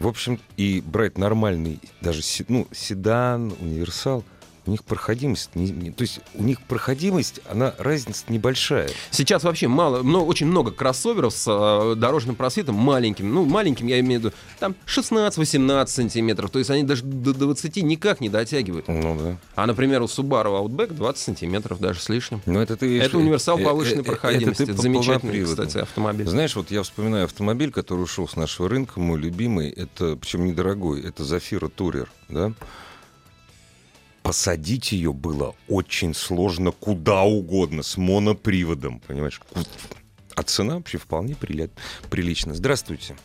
в 0.00 0.08
общем, 0.08 0.40
и 0.56 0.82
брать 0.84 1.18
нормальный, 1.18 1.78
даже 2.00 2.22
ну, 2.48 2.66
седан, 2.72 3.54
универсал, 3.60 4.24
у 4.70 4.72
них 4.72 4.84
проходимость, 4.84 5.50
не- 5.56 5.70
не- 5.72 5.90
то 5.90 6.02
есть 6.02 6.20
у 6.34 6.44
них 6.44 6.62
проходимость, 6.62 7.40
она 7.50 7.74
разница 7.78 8.24
небольшая. 8.28 8.88
Сейчас 9.10 9.42
вообще 9.42 9.66
мало, 9.66 10.02
но 10.02 10.24
очень 10.24 10.46
много 10.46 10.70
кроссоверов 10.70 11.34
с 11.34 11.44
э, 11.48 11.96
дорожным 11.96 12.36
просветом 12.36 12.76
маленьким. 12.76 13.34
Ну, 13.34 13.44
маленьким 13.44 13.88
я 13.88 13.98
имею 13.98 14.20
в 14.20 14.24
виду, 14.24 14.34
там 14.60 14.76
16-18 14.86 15.86
сантиметров. 15.88 16.50
То 16.52 16.60
есть 16.60 16.70
они 16.70 16.84
даже 16.84 17.02
до 17.02 17.34
20 17.34 17.82
никак 17.82 18.20
не 18.20 18.28
дотягивают. 18.28 18.86
Ну 18.86 19.18
да. 19.20 19.36
А, 19.56 19.66
например, 19.66 20.02
у 20.02 20.04
Subaru 20.04 20.64
Outback 20.64 20.94
20 20.94 21.20
сантиметров, 21.20 21.80
даже 21.80 21.98
с 22.00 22.08
лишним. 22.08 22.40
Но 22.46 22.62
это 22.62 22.76
ты... 22.76 23.00
Это 23.00 23.18
универсал 23.18 23.58
э, 23.58 23.64
повышенной 23.64 24.02
э, 24.02 24.02
э, 24.02 24.04
проходимости. 24.04 24.62
Это 24.62 24.74
по 24.74 24.82
замечательный, 24.82 25.44
кстати, 25.44 25.78
автомобиль. 25.78 26.28
Знаешь, 26.28 26.54
вот 26.54 26.70
я 26.70 26.84
вспоминаю 26.84 27.24
автомобиль, 27.24 27.72
который 27.72 28.02
ушел 28.02 28.28
с 28.28 28.36
нашего 28.36 28.68
рынка, 28.68 29.00
мой 29.00 29.18
любимый, 29.18 29.68
это, 29.70 30.14
причем 30.14 30.44
недорогой, 30.44 31.02
это 31.02 31.24
Зафира 31.24 31.66
Турер, 31.68 32.08
да? 32.28 32.52
Посадить 34.30 34.92
ее 34.92 35.12
было 35.12 35.56
очень 35.68 36.14
сложно 36.14 36.70
куда 36.70 37.24
угодно, 37.24 37.82
с 37.82 37.96
моноприводом, 37.96 39.00
понимаешь? 39.00 39.40
А 40.36 40.42
цена 40.44 40.76
вообще 40.76 40.98
вполне 40.98 41.32
приля- 41.34 41.68
прилична. 42.12 42.54
Здравствуйте. 42.54 43.16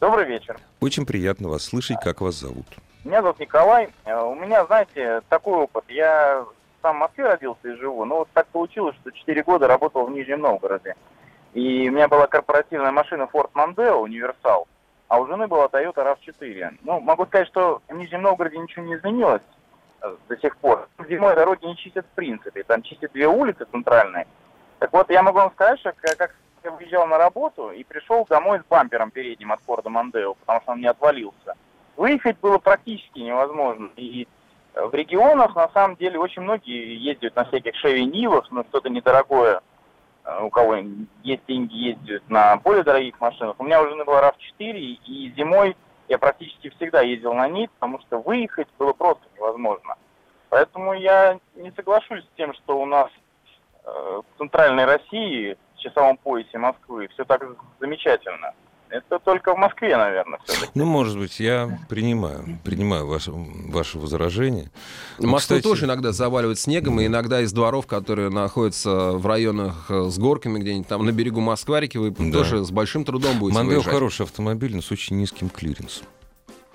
Добрый 0.00 0.26
вечер. 0.26 0.58
Очень 0.80 1.06
приятно 1.06 1.48
вас 1.48 1.62
слышать, 1.62 1.98
как 2.02 2.22
вас 2.22 2.34
зовут. 2.34 2.66
Меня 3.04 3.22
зовут 3.22 3.38
Николай. 3.38 3.90
Э, 4.04 4.20
У 4.20 4.34
меня, 4.34 4.66
знаете, 4.66 5.20
такой 5.28 5.58
опыт. 5.58 5.84
Я 5.88 6.44
сам 6.82 6.96
в 6.96 6.98
Москве 6.98 7.26
родился 7.26 7.68
и 7.68 7.76
живу, 7.76 8.04
но 8.04 8.16
вот 8.16 8.28
так 8.34 8.48
получилось, 8.48 8.96
что 9.02 9.12
4 9.12 9.44
года 9.44 9.68
работал 9.68 10.06
в 10.06 10.10
Нижнем 10.10 10.40
Новгороде. 10.40 10.96
И 11.54 11.88
у 11.88 11.92
меня 11.92 12.08
была 12.08 12.26
корпоративная 12.26 12.90
машина 12.90 13.28
Ford 13.32 13.52
Mondeo, 13.54 14.00
универсал, 14.00 14.66
а 15.06 15.20
у 15.20 15.28
жены 15.28 15.46
была 15.46 15.66
Toyota 15.66 15.98
RAV4. 16.04 16.78
Ну, 16.82 16.98
могу 16.98 17.26
сказать, 17.26 17.46
что 17.46 17.80
в 17.88 17.94
Нижнем 17.94 18.22
Новгороде 18.22 18.58
ничего 18.58 18.84
не 18.84 18.96
изменилось 18.96 19.42
до 20.28 20.36
сих 20.38 20.56
пор. 20.58 20.88
Зимой 21.08 21.34
дороги 21.34 21.66
не 21.66 21.76
чистят 21.76 22.06
в 22.06 22.14
принципе, 22.14 22.62
там 22.62 22.82
чистят 22.82 23.12
две 23.12 23.28
улицы 23.28 23.66
центральные. 23.70 24.26
Так 24.78 24.92
вот, 24.92 25.10
я 25.10 25.22
могу 25.22 25.38
вам 25.38 25.52
сказать, 25.52 25.78
что 25.80 25.92
как 25.92 26.34
я 26.64 26.70
выезжал 26.70 27.06
на 27.06 27.18
работу 27.18 27.70
и 27.70 27.84
пришел 27.84 28.26
домой 28.28 28.60
с 28.60 28.64
бампером 28.68 29.10
передним 29.10 29.52
от 29.52 29.60
Форда 29.62 29.90
Мондео, 29.90 30.34
потому 30.34 30.60
что 30.60 30.72
он 30.72 30.80
не 30.80 30.86
отвалился. 30.86 31.54
Выехать 31.96 32.38
было 32.40 32.58
практически 32.58 33.18
невозможно. 33.18 33.90
И 33.96 34.26
в 34.74 34.94
регионах, 34.94 35.54
на 35.54 35.68
самом 35.70 35.96
деле, 35.96 36.18
очень 36.18 36.42
многие 36.42 36.96
ездят 36.96 37.36
на 37.36 37.44
всяких 37.44 37.74
Нивах, 37.84 38.50
но 38.50 38.62
что-то 38.64 38.88
недорогое. 38.88 39.60
Э, 40.24 40.42
У 40.42 40.50
кого 40.50 40.76
есть 41.22 41.44
деньги, 41.46 41.74
ездят 41.74 42.28
на 42.28 42.56
более 42.56 42.84
дорогих 42.84 43.20
машинах. 43.20 43.56
У 43.58 43.64
меня 43.64 43.82
уже 43.82 44.04
была 44.04 44.30
RAV4, 44.30 44.72
и 44.78 45.34
зимой 45.36 45.76
я 46.10 46.18
практически 46.18 46.70
всегда 46.70 47.02
ездил 47.02 47.32
на 47.34 47.48
ней, 47.48 47.68
потому 47.68 48.00
что 48.00 48.18
выехать 48.18 48.66
было 48.78 48.92
просто 48.92 49.22
невозможно. 49.36 49.94
Поэтому 50.48 50.92
я 50.92 51.38
не 51.54 51.70
соглашусь 51.70 52.24
с 52.24 52.36
тем, 52.36 52.52
что 52.54 52.80
у 52.80 52.84
нас 52.84 53.08
э, 53.84 53.88
в 53.88 54.38
центральной 54.38 54.86
России, 54.86 55.56
в 55.76 55.78
часовом 55.78 56.16
поясе 56.16 56.58
Москвы, 56.58 57.06
все 57.14 57.24
так 57.24 57.42
замечательно. 57.78 58.52
Это 58.90 59.18
только 59.20 59.54
в 59.54 59.56
Москве, 59.58 59.96
наверное, 59.96 60.40
все-таки. 60.44 60.72
Ну, 60.74 60.84
может 60.84 61.16
быть, 61.16 61.38
я 61.38 61.78
принимаю, 61.88 62.58
принимаю 62.64 63.06
ваше, 63.06 63.30
ваше 63.32 63.98
возражение. 63.98 64.70
Ну, 65.18 65.28
Москву 65.28 65.56
кстати- 65.58 65.62
тоже 65.62 65.84
иногда 65.86 66.10
заваливают 66.12 66.58
снегом, 66.58 67.00
и 67.00 67.06
иногда 67.06 67.40
из 67.40 67.52
дворов, 67.52 67.86
которые 67.86 68.30
находятся 68.30 69.12
в 69.12 69.24
районах 69.26 69.86
э, 69.90 70.08
с 70.10 70.18
горками 70.18 70.58
где-нибудь 70.58 70.88
там 70.88 71.04
на 71.06 71.12
берегу 71.12 71.40
Москварики, 71.40 71.98
вы 71.98 72.10
Да. 72.10 72.32
тоже 72.38 72.64
с 72.64 72.70
большим 72.72 73.04
трудом 73.04 73.38
будете 73.38 73.62
выезжать. 73.62 73.92
хороший 73.94 74.22
автомобиль, 74.26 74.74
но 74.74 74.82
с 74.82 74.90
очень 74.90 75.16
низким 75.18 75.48
клиренсом. 75.50 76.06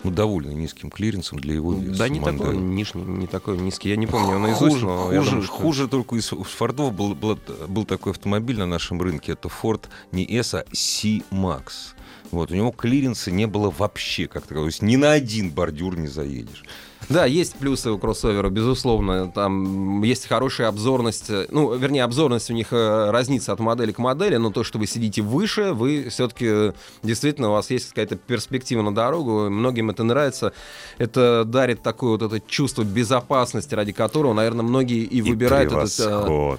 Ну, 0.03 0.11
довольно 0.11 0.51
низким 0.51 0.91
клиренсом 0.91 1.39
для 1.39 1.55
его 1.55 1.73
веса. 1.73 1.97
Да 1.97 2.09
не 2.09 2.19
такой 2.19 2.55
нижний, 2.57 3.01
не 3.03 3.27
такой 3.27 3.57
низкий. 3.57 3.89
Я 3.89 3.95
не 3.95 4.05
помню 4.05 4.31
его 4.31 4.39
наизусть, 4.39 4.75
Хуже, 4.75 4.85
но 4.85 4.97
хуже, 4.97 5.23
думаю, 5.29 5.43
что- 5.43 5.53
хуже 5.53 5.87
только 5.87 6.15
из 6.17 6.27
Фордов 6.29 6.93
был, 6.93 7.15
был, 7.15 7.39
был 7.67 7.85
такой 7.85 8.11
автомобиль 8.11 8.57
на 8.59 8.67
нашем 8.67 9.01
рынке. 9.01 9.31
Это 9.31 9.49
Ford 9.49 9.85
не 10.11 10.25
S, 10.37 10.53
а 10.53 10.65
C-Max. 10.71 11.93
Вот, 12.31 12.51
у 12.51 12.55
него 12.55 12.71
клиренса 12.71 13.31
не 13.31 13.47
было 13.47 13.73
вообще 13.75 14.27
как 14.27 14.43
такового. 14.43 14.65
То 14.67 14.73
есть 14.73 14.81
ни 14.81 14.95
на 14.95 15.11
один 15.13 15.49
бордюр 15.51 15.97
не 15.97 16.07
заедешь. 16.07 16.63
Да, 17.09 17.25
есть 17.25 17.55
плюсы 17.55 17.91
у 17.91 17.97
кроссовера, 17.97 18.49
безусловно. 18.49 19.31
Там 19.31 20.01
есть 20.03 20.27
хорошая 20.27 20.67
обзорность. 20.69 21.29
э, 21.29 21.45
Ну, 21.51 21.75
вернее, 21.75 22.03
обзорность 22.03 22.49
у 22.49 22.53
них 22.53 22.67
э, 22.71 23.11
разнится 23.11 23.53
от 23.53 23.59
модели 23.59 23.91
к 23.91 23.99
модели, 23.99 24.37
но 24.37 24.49
то, 24.51 24.63
что 24.63 24.79
вы 24.79 24.87
сидите 24.87 25.21
выше, 25.21 25.73
вы 25.73 26.07
все-таки 26.09 26.73
действительно 27.03 27.49
у 27.49 27.51
вас 27.51 27.69
есть 27.69 27.89
какая-то 27.89 28.15
перспектива 28.15 28.81
на 28.81 28.93
дорогу. 28.93 29.49
Многим 29.49 29.89
это 29.91 30.03
нравится. 30.03 30.51
Это 30.97 31.43
дарит 31.45 31.81
такое 31.83 32.11
вот 32.17 32.21
это 32.21 32.39
чувство 32.47 32.83
безопасности, 32.83 33.75
ради 33.75 33.91
которого, 33.91 34.33
наверное, 34.33 34.63
многие 34.63 35.03
и 35.03 35.21
выбирают 35.21 35.71
этот. 35.71 35.99
э. 35.99 36.57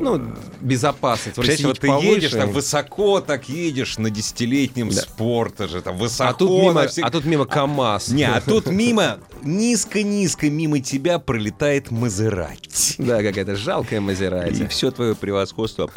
Ну, 0.00 0.22
безопасность. 0.60 1.36
Представляете, 1.36 1.66
вот 1.66 1.80
ты 1.80 1.86
повыше. 1.88 2.08
едешь, 2.08 2.30
там 2.32 2.50
высоко 2.52 3.20
так 3.20 3.48
едешь 3.48 3.98
на 3.98 4.10
десятилетнем 4.10 4.88
Да. 4.88 5.02
спорта 5.02 5.68
же, 5.68 5.82
там 5.82 5.96
высоко. 5.96 6.30
а 6.30 6.34
тут 6.34 6.50
мимо, 6.50 6.86
всех- 6.86 7.04
а 7.06 7.10
тут 7.10 7.24
мимо 7.24 7.44
КАМАЗ. 7.44 8.08
Не, 8.08 8.24
а 8.24 8.40
тут 8.40 8.66
мимо, 8.66 9.18
низко-низко 9.74 10.48
мимо 10.50 10.78
тебя 10.78 11.18
пролетает 11.18 11.90
Мазерати. 11.90 12.94
Да, 12.98 13.22
какая-то 13.22 13.56
жалкая 13.56 13.98
И 13.98 14.02
Мазерати. 14.02 14.68
все 14.68 14.92
твое 14.92 15.16
превосходство. 15.16 15.90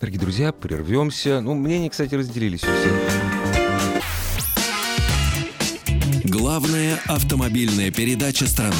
Дорогие 0.00 0.20
друзья, 0.20 0.52
прервемся. 0.52 1.40
Ну, 1.40 1.54
мнения, 1.54 1.90
кстати, 1.90 2.14
разделились 2.14 2.62
у 2.62 2.66
всех. 2.66 2.92
Главная 6.24 7.00
автомобильная 7.06 7.90
передача 7.90 8.46
страны. 8.46 8.74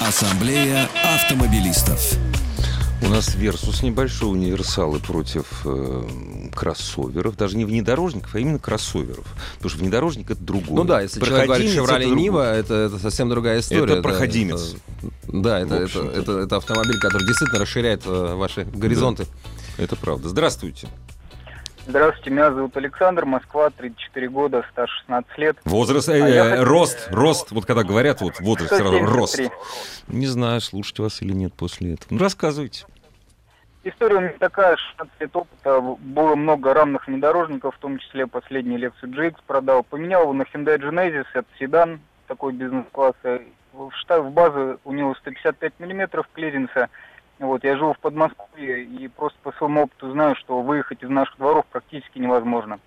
Ассамблея 0.00 0.88
автомобилистов. 1.02 2.16
У 3.00 3.08
нас 3.08 3.34
версус 3.36 3.82
небольшой 3.82 4.32
универсалы 4.32 4.98
против 4.98 5.44
э, 5.64 6.08
кроссоверов. 6.54 7.36
Даже 7.36 7.56
не 7.56 7.64
внедорожников, 7.64 8.34
а 8.34 8.40
именно 8.40 8.58
кроссоверов. 8.58 9.24
Потому 9.56 9.70
что 9.70 9.78
внедорожник 9.78 10.30
это 10.32 10.42
другое. 10.42 10.76
Ну 10.76 10.84
да, 10.84 11.00
если 11.02 11.20
человек 11.20 11.46
говорит 11.46 11.70
это 11.76 12.06
другое. 12.08 12.22
Нива, 12.22 12.54
это, 12.56 12.74
это 12.74 12.98
совсем 12.98 13.28
другая 13.28 13.60
история. 13.60 13.82
Это 13.94 14.02
проходимец. 14.02 14.74
это- 15.02 15.12
да, 15.28 15.60
это, 15.60 15.74
это, 15.76 16.00
это, 16.00 16.38
это 16.40 16.56
автомобиль, 16.56 16.98
который 16.98 17.24
действительно 17.26 17.60
расширяет 17.60 18.02
э, 18.04 18.34
ваши 18.34 18.64
горизонты. 18.64 19.26
Это 19.76 19.94
правда. 19.94 20.28
Здравствуйте. 20.28 20.88
Здравствуйте, 21.88 22.30
меня 22.30 22.52
зовут 22.52 22.76
Александр, 22.76 23.24
Москва, 23.24 23.70
34 23.70 24.28
года, 24.28 24.62
стаж 24.72 24.90
16 25.06 25.38
лет. 25.38 25.56
Возраст, 25.64 26.06
э, 26.10 26.22
А 26.22 26.28
я 26.28 26.56
э, 26.56 26.62
рост, 26.62 27.08
рост. 27.10 27.50
Вот 27.50 27.64
когда 27.64 27.82
говорят, 27.82 28.20
вот 28.20 28.40
возраст, 28.40 28.74
сразу 28.74 28.98
рост. 29.06 29.32
173. 29.32 30.14
Не 30.18 30.26
знаю, 30.26 30.60
слушать 30.60 30.98
вас 30.98 31.22
или 31.22 31.32
нет 31.32 31.54
после 31.54 31.94
этого. 31.94 32.08
Ну, 32.10 32.18
рассказывайте. 32.18 32.84
История 33.84 34.16
у 34.16 34.20
меня 34.20 34.34
такая, 34.38 34.76
16 34.76 35.14
лет 35.18 35.30
опыта, 35.34 35.80
было 35.80 36.34
много 36.34 36.74
равных 36.74 37.06
внедорожников, 37.06 37.74
в 37.74 37.78
том 37.78 37.96
числе 37.96 38.26
последний 38.26 38.76
Lexus 38.76 39.04
GX 39.04 39.36
продал. 39.46 39.82
Поменял 39.82 40.24
его 40.24 40.34
на 40.34 40.42
Hyundai 40.42 40.78
Genesis, 40.78 41.24
это 41.32 41.48
седан, 41.58 42.00
такой 42.26 42.52
бизнес-класса. 42.52 43.40
в 43.72 43.90
штаб 43.92 44.24
в 44.24 44.30
базу 44.30 44.78
у 44.84 44.92
него 44.92 45.14
155 45.14 45.72
миллиметров 45.78 46.28
клиренса. 46.34 46.90
Вот, 47.38 47.62
я 47.62 47.76
живу 47.76 47.92
в 47.92 47.98
Подмосковье 48.00 48.82
и 48.82 49.06
просто 49.08 49.38
по 49.42 49.52
своему 49.52 49.82
опыту 49.82 50.10
знаю, 50.10 50.34
что 50.34 50.60
выехать 50.60 51.02
из 51.02 51.08
наших 51.08 51.36
дворов 51.36 51.66
практически 51.66 52.18
невозможно. 52.18 52.80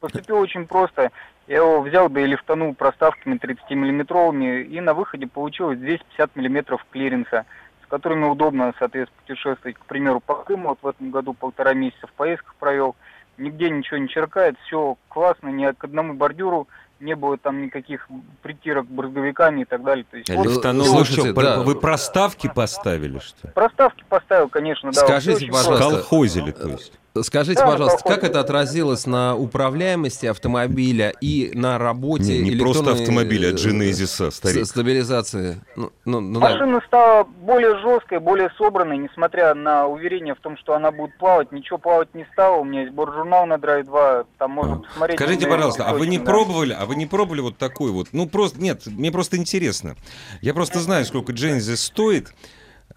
Поступил 0.00 0.38
очень 0.38 0.66
просто. 0.66 1.10
Я 1.46 1.56
его 1.58 1.80
взял, 1.80 2.08
да 2.08 2.20
и 2.20 2.26
лифтанул 2.26 2.74
проставками 2.74 3.36
30-миллиметровыми, 3.36 4.62
и 4.62 4.80
на 4.80 4.94
выходе 4.94 5.26
получилось 5.26 5.78
250 5.78 6.36
миллиметров 6.36 6.84
клиренса, 6.90 7.44
с 7.84 7.86
которыми 7.86 8.24
удобно, 8.24 8.72
соответственно, 8.78 9.22
путешествовать. 9.26 9.76
К 9.76 9.84
примеру, 9.84 10.20
по 10.20 10.34
Крыму 10.36 10.70
вот 10.70 10.78
в 10.82 10.86
этом 10.86 11.10
году 11.10 11.34
полтора 11.34 11.74
месяца 11.74 12.06
в 12.06 12.12
поездках 12.12 12.54
провел. 12.56 12.96
Нигде 13.38 13.70
ничего 13.70 13.98
не 13.98 14.08
черкает, 14.08 14.56
все 14.66 14.96
классно, 15.08 15.48
ни 15.48 15.70
к 15.72 15.84
одному 15.84 16.14
бордюру 16.14 16.68
не 17.00 17.14
было 17.14 17.36
там 17.36 17.62
никаких 17.62 18.08
притирок 18.42 18.86
брызговиками 18.86 19.62
и 19.62 19.64
так 19.64 19.82
далее. 19.82 20.04
То 20.10 20.16
есть, 20.16 20.30
вот 20.30 20.46
Вы 20.46 20.84
Слушайте, 20.84 21.30
что, 21.30 21.32
да. 21.34 21.62
вы 21.62 21.74
проставки 21.74 22.50
поставили, 22.52 23.18
что 23.18 23.48
ли? 23.48 23.52
Проставки 23.54 24.04
поставил, 24.08 24.48
конечно, 24.48 24.90
да. 24.92 25.00
Скажите, 25.02 25.46
вот 25.50 25.64
пожалуйста. 25.64 26.00
Колхозили, 26.00 26.50
то 26.52 26.68
есть. 26.68 26.92
Скажите, 27.22 27.60
Да, 27.60 27.66
пожалуйста, 27.66 27.98
проходит. 27.98 28.20
как 28.20 28.30
это 28.30 28.40
отразилось 28.40 29.06
на 29.06 29.34
управляемости 29.36 30.26
автомобиля 30.26 31.12
и 31.20 31.50
на 31.54 31.78
работе 31.78 32.38
Не, 32.42 32.50
не 32.50 32.56
просто 32.56 32.92
автомобиля, 32.92 33.48
а 33.48 33.50
э, 33.50 33.54
Genesis, 33.54 34.30
старик. 34.30 34.64
с- 34.66 34.68
стабилизации? 34.70 35.60
Ну, 35.76 35.92
ну, 36.04 36.20
ну 36.20 36.40
да. 36.40 36.50
Машина 36.50 36.80
стала 36.86 37.24
более 37.24 37.78
жесткой, 37.78 38.20
более 38.20 38.50
собранной, 38.58 38.98
несмотря 38.98 39.54
на 39.54 39.86
уверение 39.86 40.34
в 40.34 40.40
том, 40.40 40.56
что 40.56 40.74
она 40.74 40.90
будет 40.90 41.16
плавать. 41.18 41.52
Ничего 41.52 41.78
плавать 41.78 42.14
не 42.14 42.26
стало. 42.32 42.56
У 42.56 42.64
меня 42.64 42.82
есть 42.82 42.92
борт-журнал 42.92 43.46
на 43.46 43.54
Drive 43.54 43.84
2, 43.84 44.24
там 44.38 44.50
можно 44.52 44.78
посмотреть. 44.78 45.18
Скажите, 45.18 45.46
пожалуйста, 45.46 45.84
а 45.86 45.94
вы 45.94 46.06
не 46.06 46.18
да. 46.18 46.24
пробовали, 46.24 46.76
а 46.78 46.86
вы 46.86 46.96
не 46.96 47.06
пробовали 47.06 47.40
вот 47.40 47.56
такой 47.58 47.90
вот? 47.90 48.08
Ну 48.12 48.28
просто 48.28 48.60
нет, 48.60 48.82
мне 48.86 49.10
просто 49.10 49.36
интересно. 49.36 49.96
Я 50.40 50.54
просто 50.54 50.80
знаю, 50.80 51.04
сколько 51.04 51.32
Genesis 51.32 51.76
стоит. 51.76 52.32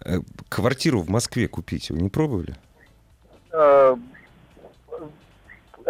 Э, 0.04 0.20
Квартиру 0.48 1.00
в 1.02 1.10
Москве 1.10 1.46
купить, 1.48 1.90
вы 1.90 2.00
не 2.00 2.08
пробовали? 2.08 2.56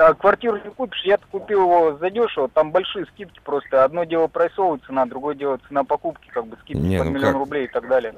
А 0.00 0.14
квартиру 0.14 0.56
не 0.56 0.70
купишь, 0.70 1.02
я 1.04 1.18
купил 1.30 1.62
его 1.62 1.98
задешево, 1.98 2.48
там 2.48 2.72
большие 2.72 3.04
скидки 3.06 3.40
просто. 3.44 3.84
Одно 3.84 4.04
дело 4.04 4.28
прайсовая 4.28 4.80
цена, 4.86 5.04
другое 5.04 5.34
дело 5.34 5.58
цена 5.68 5.84
покупки, 5.84 6.28
как 6.32 6.46
бы 6.46 6.56
скидки 6.62 6.80
Не, 6.80 6.98
под 6.98 7.06
ну 7.08 7.12
миллион 7.12 7.32
как? 7.32 7.38
рублей 7.40 7.64
и 7.66 7.68
так 7.68 7.86
далее. 7.86 8.14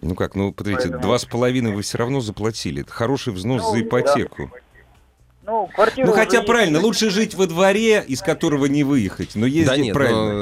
Ну 0.00 0.14
как, 0.14 0.34
ну 0.34 0.52
подождите, 0.52 0.96
два 0.96 1.18
с 1.18 1.24
половиной 1.24 1.72
вы 1.72 1.82
все 1.82 1.98
равно 1.98 2.20
заплатили. 2.20 2.82
Это 2.82 2.92
хороший 2.92 3.32
взнос 3.32 3.62
Ну, 3.62 3.68
за 3.70 3.84
да. 3.84 4.46
Ну, 5.46 5.68
квартира 5.74 6.06
Ну 6.06 6.12
хотя 6.12 6.36
есть. 6.38 6.46
правильно, 6.46 6.80
лучше 6.80 7.10
жить 7.10 7.34
во 7.34 7.46
дворе, 7.46 8.02
из 8.08 8.22
которого 8.22 8.64
не 8.64 8.82
выехать, 8.82 9.32
но 9.34 9.44
ездить 9.44 9.66
Да 9.66 9.76
нет, 9.76 9.92
правильно. 9.92 10.32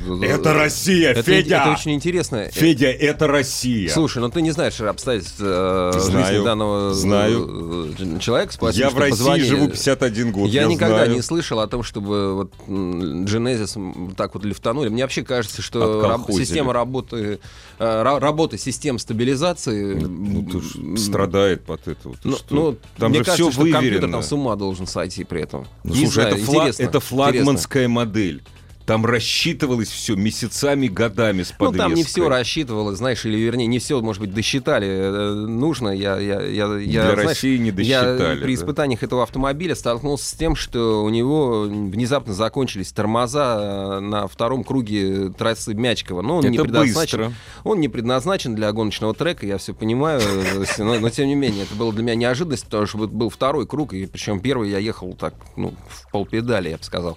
ну, 0.00 0.22
э, 0.22 0.26
Это 0.26 0.52
Россия, 0.54 1.10
это, 1.10 1.22
Федя! 1.22 1.60
это 1.62 1.70
очень 1.70 1.92
интересно. 1.92 2.48
Федя, 2.50 2.88
это 2.88 3.28
Россия. 3.28 3.88
Слушай, 3.90 4.18
ну 4.18 4.28
ты 4.28 4.42
не 4.42 4.50
знаешь 4.50 4.80
обстоятельств 4.80 5.36
э, 5.38 5.92
Знаю, 5.96 6.26
жизни 6.26 6.44
данного 6.44 6.90
э, 6.90 6.94
знаю. 6.94 8.18
человека. 8.18 8.52
Спасибо, 8.52 8.84
я 8.86 8.90
в 8.90 8.98
России 8.98 9.10
позвонили. 9.18 9.46
живу 9.46 9.68
51 9.68 10.32
год. 10.32 10.48
Я, 10.50 10.64
никогда 10.64 10.96
знаю. 11.04 11.12
не 11.12 11.22
слышал 11.22 11.60
о 11.60 11.68
том, 11.68 11.82
чтобы 11.84 12.34
вот 12.34 12.52
Genesis 12.66 14.14
так 14.16 14.34
вот 14.34 14.44
лифтанули. 14.44 14.88
Мне 14.88 15.02
вообще 15.04 15.22
кажется, 15.22 15.62
что 15.62 16.02
раб- 16.08 16.30
система 16.32 16.72
работы, 16.72 17.38
э, 17.78 18.02
ра- 18.02 18.18
работы 18.18 18.58
систем 18.58 18.98
стабилизации... 18.98 19.94
Ну, 19.94 20.96
страдает 20.96 21.62
под 21.64 21.86
это. 21.86 22.08
вот. 22.08 22.18
Ну, 22.24 22.36
ну, 22.50 22.76
Там 22.98 23.10
мне 23.10 23.20
же 23.20 23.24
кажется, 23.24 23.50
все 23.50 23.52
что 23.52 23.60
компьютер 23.62 23.80
выверено. 24.00 24.12
там 24.12 24.22
с 24.22 24.32
ума 24.40 24.56
должен 24.56 24.86
сойти 24.86 25.24
при 25.24 25.42
этом. 25.42 25.66
Ну, 25.84 25.94
Не 25.94 26.00
слушай, 26.06 26.12
знаю, 26.14 26.28
это, 26.36 26.44
фла- 26.44 26.54
интересно, 26.60 26.82
это 26.82 27.00
флагманская 27.00 27.88
модель. 27.88 28.42
Там 28.90 29.06
рассчитывалось 29.06 29.88
все 29.88 30.16
месяцами, 30.16 30.88
годами 30.88 31.44
с 31.44 31.50
Ну, 31.50 31.56
подвеской. 31.66 31.78
там 31.90 31.94
не 31.94 32.02
все 32.02 32.28
рассчитывалось, 32.28 32.98
знаешь, 32.98 33.24
или 33.24 33.36
вернее, 33.38 33.68
не 33.68 33.78
все, 33.78 34.00
может 34.00 34.20
быть, 34.20 34.34
досчитали. 34.34 34.88
э, 34.88 35.30
Нужно, 35.46 35.90
я, 35.90 36.18
я, 36.18 36.40
я, 36.42 36.66
я 36.66 37.02
Для 37.04 37.12
знаешь, 37.12 37.28
России 37.28 37.56
не 37.56 37.68
Я 37.68 37.72
досчитали. 38.02 38.40
при 38.40 38.56
да. 38.56 38.60
испытаниях 38.60 39.04
этого 39.04 39.22
автомобиля 39.22 39.76
столкнулся 39.76 40.24
с 40.24 40.32
тем, 40.32 40.56
что 40.56 41.04
у 41.04 41.08
него 41.08 41.68
внезапно 41.68 42.34
закончились 42.34 42.90
тормоза 42.90 43.98
э, 43.98 44.00
на 44.00 44.26
втором 44.26 44.64
круге 44.64 45.30
трассы 45.38 45.72
Мячкова. 45.72 46.22
Но 46.22 46.38
он 46.38 46.44
не 46.48 46.56
Это 46.56 46.64
предназначен. 46.64 47.18
быстро. 47.18 47.32
Он 47.62 47.78
не 47.78 47.86
предназначен 47.86 48.56
для 48.56 48.72
гоночного 48.72 49.14
трека, 49.14 49.46
я 49.46 49.58
все 49.58 49.72
понимаю, 49.72 50.20
э, 50.20 50.64
но, 50.78 50.98
но 50.98 51.10
тем 51.10 51.28
не 51.28 51.36
менее, 51.36 51.62
это 51.62 51.76
было 51.76 51.92
для 51.92 52.02
меня 52.02 52.16
неожиданность, 52.16 52.64
потому 52.64 52.86
что 52.86 52.98
был 53.06 53.30
второй 53.30 53.68
круг, 53.68 53.92
и 53.94 54.06
причем 54.06 54.40
первый 54.40 54.68
я 54.68 54.78
ехал 54.78 55.12
так, 55.14 55.34
ну, 55.54 55.74
в 55.88 56.10
полпедали, 56.10 56.70
я 56.70 56.76
бы 56.76 56.82
сказал. 56.82 57.16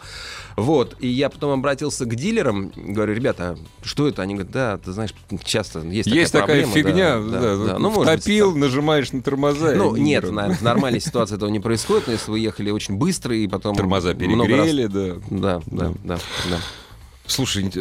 Вот, 0.55 0.95
и 0.99 1.07
я 1.07 1.29
потом 1.31 1.62
обратился 1.63 2.05
к 2.05 2.13
дилерам, 2.13 2.73
говорю, 2.75 3.13
ребята, 3.13 3.57
что 3.83 4.09
это? 4.09 4.21
Они 4.21 4.33
говорят, 4.33 4.51
да, 4.51 4.77
ты 4.77 4.91
знаешь, 4.91 5.13
часто 5.45 5.79
есть 5.79 6.09
такая 6.09 6.19
Есть 6.19 6.31
такая 6.33 6.65
проблема, 6.65 6.73
фигня, 6.73 7.19
да, 7.19 7.39
да, 7.39 7.55
да, 7.55 7.65
да. 7.65 7.79
Ну, 7.79 8.03
быть, 8.03 8.05
так. 8.05 8.55
нажимаешь 8.55 9.13
на 9.13 9.21
тормоза. 9.21 9.73
Ну, 9.73 9.95
нет, 9.95 10.25
не 10.25 10.31
наверное, 10.31 10.57
в 10.57 10.61
нормальной 10.61 10.99
ситуации 10.99 11.35
этого 11.35 11.49
не 11.49 11.61
происходит, 11.61 12.07
но 12.07 12.13
если 12.13 12.29
вы 12.31 12.39
ехали 12.39 12.69
очень 12.69 12.95
быстро 12.95 13.33
и 13.33 13.47
потом... 13.47 13.75
Тормоза 13.75 14.13
много 14.13 14.57
раз- 14.57 14.67
перегрели, 14.67 14.87
да. 14.87 15.15
Да, 15.29 15.61
да, 15.67 15.93
да, 16.03 16.19
да. 16.49 16.59
Слушай, 17.25 17.71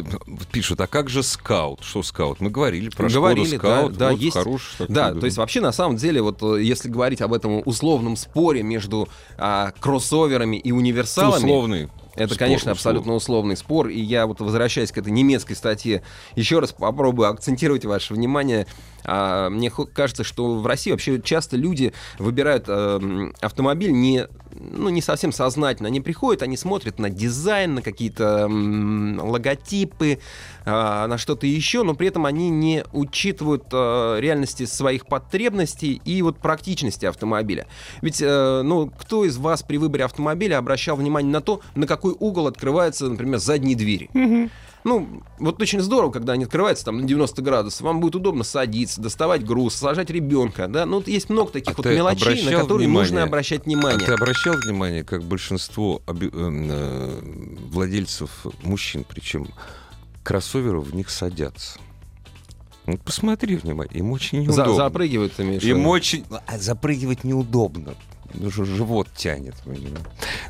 пишут, 0.52 0.80
а 0.80 0.86
как 0.86 1.10
же 1.10 1.24
скаут? 1.24 1.80
Что 1.82 2.04
скаут? 2.04 2.40
Мы 2.40 2.50
говорили 2.50 2.88
про 2.88 3.08
Говорили, 3.08 3.56
Шкоду 3.56 3.62
да, 3.62 3.78
скаут. 3.78 3.96
да, 3.96 4.10
вот 4.12 4.20
есть- 4.20 4.36
хороший 4.36 4.70
такой, 4.78 4.94
Да, 4.94 5.12
то 5.12 5.26
есть 5.26 5.36
вообще 5.36 5.60
на 5.60 5.72
самом 5.72 5.96
деле, 5.96 6.22
вот 6.22 6.40
э, 6.42 6.62
если 6.62 6.88
говорить 6.88 7.20
об 7.20 7.32
этом 7.34 7.60
условном 7.64 8.14
споре 8.14 8.62
между 8.62 9.08
а, 9.36 9.72
кроссоверами 9.80 10.56
и 10.58 10.70
универсалами, 10.70 11.42
условный. 11.42 11.88
Это, 12.14 12.34
спор, 12.34 12.38
конечно, 12.38 12.72
условный. 12.72 12.72
абсолютно 12.72 13.12
условный 13.14 13.56
спор. 13.56 13.88
И 13.88 14.00
я 14.00 14.26
вот 14.26 14.40
возвращаясь 14.40 14.92
к 14.92 14.98
этой 14.98 15.12
немецкой 15.12 15.54
статье, 15.54 16.02
еще 16.36 16.58
раз 16.58 16.72
попробую 16.72 17.28
акцентировать 17.28 17.84
ваше 17.84 18.14
внимание. 18.14 18.66
А, 19.04 19.50
мне 19.50 19.70
кажется, 19.70 20.24
что 20.24 20.58
в 20.58 20.66
России 20.66 20.90
вообще 20.90 21.20
часто 21.20 21.56
люди 21.56 21.92
выбирают 22.18 22.64
э, 22.68 23.30
автомобиль 23.40 23.92
не, 23.92 24.26
ну, 24.54 24.88
не 24.88 25.02
совсем 25.02 25.32
сознательно. 25.32 25.88
Они 25.88 26.00
приходят, 26.00 26.42
они 26.42 26.56
смотрят 26.56 26.98
на 26.98 27.10
дизайн, 27.10 27.74
на 27.74 27.82
какие-то 27.82 28.46
м, 28.48 29.20
логотипы, 29.20 30.18
а, 30.64 31.06
на 31.06 31.18
что-то 31.18 31.46
еще, 31.46 31.82
но 31.82 31.94
при 31.94 32.08
этом 32.08 32.26
они 32.26 32.50
не 32.50 32.84
учитывают 32.92 33.64
э, 33.72 34.16
реальности 34.20 34.66
своих 34.66 35.06
потребностей 35.06 36.00
и 36.04 36.22
вот 36.22 36.38
практичности 36.38 37.06
автомобиля. 37.06 37.66
Ведь, 38.00 38.20
э, 38.22 38.62
ну, 38.62 38.90
кто 38.98 39.24
из 39.24 39.36
вас 39.36 39.62
при 39.62 39.76
выборе 39.76 40.04
автомобиля 40.04 40.58
обращал 40.58 40.96
внимание 40.96 41.32
на 41.32 41.40
то, 41.40 41.60
на 41.74 41.86
какой 41.86 42.14
угол 42.18 42.46
открываются, 42.46 43.08
например, 43.08 43.38
задние 43.38 43.76
двери? 43.76 44.10
Ну, 44.84 45.22
вот 45.38 45.62
очень 45.62 45.80
здорово, 45.80 46.10
когда 46.10 46.32
они 46.32 46.44
открываются 46.44 46.84
там 46.84 46.98
на 46.98 47.06
90 47.06 47.40
градусов. 47.42 47.82
Вам 47.82 48.00
будет 48.00 48.16
удобно 48.16 48.42
садиться, 48.42 49.00
доставать 49.00 49.44
груз, 49.44 49.74
сажать 49.76 50.10
ребенка, 50.10 50.66
да. 50.66 50.86
Ну, 50.86 50.96
вот 50.96 51.06
есть 51.08 51.30
много 51.30 51.52
таких 51.52 51.74
А 51.74 51.76
вот 51.76 51.86
мелочей, 51.86 52.42
на 52.44 52.50
которые 52.50 52.88
внимание? 52.88 53.10
нужно 53.10 53.22
обращать 53.22 53.60
А 53.60 53.64
внимание. 53.64 54.04
ты 54.06 54.12
обращал 54.12 54.54
внимание, 54.56 55.04
как 55.04 55.22
большинство 55.22 56.02
оби- 56.06 56.26
э, 56.26 56.30
э, 56.32 57.20
владельцев, 57.70 58.44
мужчин 58.64 59.04
причем, 59.08 59.46
кроссоверы 60.24 60.80
в 60.80 60.94
них 60.94 61.10
садятся? 61.10 61.78
Ну, 62.86 62.98
посмотри 62.98 63.54
внимательно, 63.54 63.98
им 64.00 64.10
очень 64.10 64.38
За- 64.38 64.62
неудобно. 64.62 64.74
запрыгивают, 64.74 65.34
ты 65.34 65.44
имеешь 65.44 65.62
Им 65.62 65.86
очень... 65.86 66.24
А 66.48 66.58
запрыгивать 66.58 67.22
неудобно. 67.22 67.94
Ну, 68.34 68.50
живот 68.50 69.06
тянет. 69.14 69.54
понимаешь. 69.64 69.98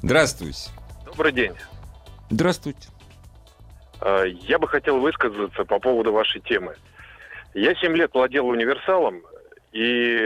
Здравствуйте. 0.02 0.70
Добрый 1.04 1.32
день. 1.32 1.52
Здравствуйте. 2.30 2.88
Э, 4.04 4.24
Я 4.42 4.58
бы 4.58 4.68
хотел 4.68 4.98
высказаться 5.00 5.64
по 5.64 5.78
поводу 5.78 6.12
вашей 6.12 6.40
темы. 6.40 6.74
Я 7.54 7.74
7 7.74 7.94
лет 7.96 8.10
владел 8.14 8.48
универсалом 8.48 9.22
и 9.72 10.16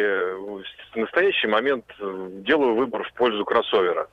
в 0.95 0.97
настоящий 0.97 1.47
момент 1.49 1.85
э, 2.01 2.29
делаю 2.47 2.75
выбор 2.75 3.05
в 3.05 3.13
пользу 3.15 3.45
кроссовера. 3.45 4.09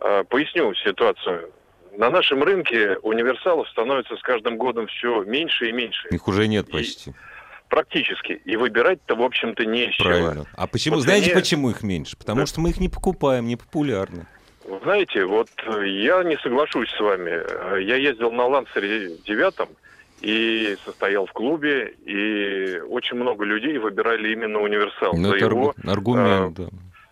Э, 0.00 0.24
Поясню 0.28 0.74
ситуацию. 0.74 1.50
На 1.96 2.10
нашем 2.10 2.42
рынке 2.42 2.96
универсалов 3.02 3.68
становится 3.70 4.16
с 4.16 4.22
каждым 4.22 4.56
годом 4.56 4.86
все 4.88 5.22
меньше 5.24 5.68
и 5.68 5.72
меньше. 5.72 6.08
Их 6.10 6.26
уже 6.28 6.46
нет 6.48 6.70
почти. 6.70 7.12
Практически. 7.68 8.32
И 8.44 8.56
выбирать-то, 8.56 9.14
в 9.14 9.22
общем-то, 9.22 9.64
не 9.66 9.86
из 9.86 9.94
чего. 9.94 10.08
Правильно. 10.08 10.44
А 10.56 10.66
почему? 10.66 10.96
Вот 10.96 11.02
Знаете, 11.02 11.26
мне- 11.26 11.34
почему 11.34 11.70
их 11.70 11.82
меньше? 11.82 12.16
Потому 12.16 12.40
Да. 12.40 12.46
что 12.46 12.60
мы 12.60 12.70
их 12.70 12.80
не 12.80 12.88
покупаем, 12.88 13.46
не 13.46 13.56
популярны. 13.56 14.26
Вы 14.68 14.78
Знаете, 14.82 15.24
вот 15.24 15.48
э, 15.66 15.86
я 15.88 16.22
не 16.24 16.36
соглашусь 16.38 16.90
с 16.90 17.00
вами. 17.00 17.30
Э, 17.30 17.80
Я 17.82 17.96
ездил 17.96 18.30
на 18.30 18.44
Лансере 18.46 19.16
девятом 19.26 19.70
и 20.20 20.76
состоял 20.84 21.24
в 21.26 21.32
клубе, 21.32 21.94
и 22.04 22.78
очень 22.80 23.16
много 23.16 23.44
людей 23.46 23.78
выбирали 23.78 24.30
именно 24.30 24.58
универсал 24.60 25.14
Ну, 25.14 25.28
за 25.30 25.36
его, 25.36 25.70
аргу- 25.70 25.90
аргумент, 25.90 26.56
да. 26.58 26.66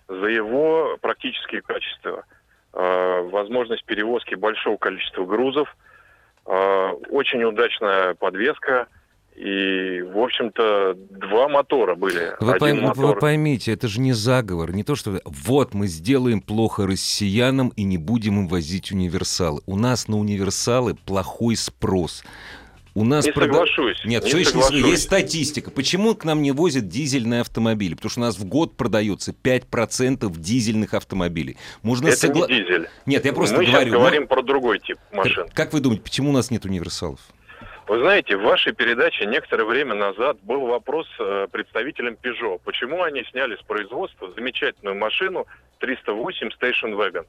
за 0.09 0.27
его 0.27 0.99
практические 1.01 1.63
качества. 1.63 2.25
Э, 2.75 3.23
Возможность 3.31 3.85
перевозки 3.87 4.35
большого 4.35 4.77
количества 4.77 5.25
грузов, 5.25 5.75
э, 6.45 6.89
очень 7.09 7.43
удачная 7.43 8.13
подвеска, 8.15 8.87
и, 9.37 10.03
в 10.03 10.19
общем-то, 10.19 10.95
два 10.95 11.49
мотора 11.49 11.95
были. 11.95 12.35
Вы, 12.41 12.53
Один 12.55 12.63
пойм- 12.79 12.81
мотор... 12.81 13.07
вы 13.07 13.15
поймите, 13.17 13.73
это 13.73 13.87
же 13.89 14.01
не 14.01 14.13
заговор, 14.13 14.73
не 14.75 14.83
то, 14.83 14.95
что 14.95 15.21
вот 15.25 15.75
мы 15.75 15.87
сделаем 15.89 16.41
плохо 16.41 16.87
россиянам 16.87 17.69
и 17.77 17.83
не 17.85 17.99
будем 17.99 18.41
им 18.41 18.49
возить 18.49 18.93
универсалы. 18.93 19.61
У 19.67 19.77
нас 19.77 20.09
на 20.09 20.17
универсалы 20.19 20.95
плохой 20.95 21.57
спрос. 21.57 22.25
У 22.95 23.05
нас 23.05 23.27
Не 23.27 23.33
прода- 23.33 23.53
соглашусь. 23.53 24.03
Нет, 24.07 24.23
не 24.25 24.29
все 24.31 24.39
еще 24.39 24.47
не 24.47 24.53
соглашусь. 24.53 24.69
соглашусь. 24.71 24.91
Есть 24.93 25.03
статистика. 25.03 25.71
Почему 25.71 26.15
к 26.15 26.25
нам 26.25 26.41
не 26.41 26.53
возят 26.53 26.89
дизельные 26.89 27.43
автомобили? 27.43 27.93
Потому 27.93 28.11
что 28.11 28.21
у 28.21 28.23
нас 28.23 28.39
в 28.39 28.47
год 28.47 28.75
продается 28.79 29.33
5% 29.33 30.35
дизельных 30.39 30.95
автомобилей. 30.95 31.59
Можно 31.83 32.09
Это 32.09 32.27
согла- 32.27 32.49
не 32.51 32.63
дизель. 32.63 32.89
Нет, 33.05 33.27
я 33.27 33.35
просто 33.35 33.57
Мы 33.59 33.67
говорю. 33.67 33.85
сейчас 33.85 33.93
говорим 33.93 34.27
про 34.27 34.41
другой 34.43 34.79
тип 34.79 34.97
ну, 35.13 35.19
машин. 35.19 35.45
как 35.53 35.75
вы 35.75 35.81
думаете, 35.81 36.05
почему 36.05 36.31
у 36.31 36.33
нас 36.33 36.51
нет 36.51 36.65
универсалов? 36.65 37.21
Вы 37.89 38.01
знаете, 38.01 38.37
в 38.37 38.43
вашей 38.43 38.73
передаче 38.73 39.27
некоторое 39.27 39.65
время 39.65 39.95
назад 39.95 40.39
был 40.43 40.67
вопрос 40.67 41.07
э, 41.21 41.47
представителям 41.53 42.17
Peugeot. 42.21 42.61
Почему 42.65 43.03
они 43.03 43.23
сняли 43.31 43.55
с 43.57 43.63
производства 43.63 44.33
замечательную 44.33 44.97
машину 44.97 45.47
308 45.79 46.49
Station 46.49 46.97
Wagon? 46.97 47.27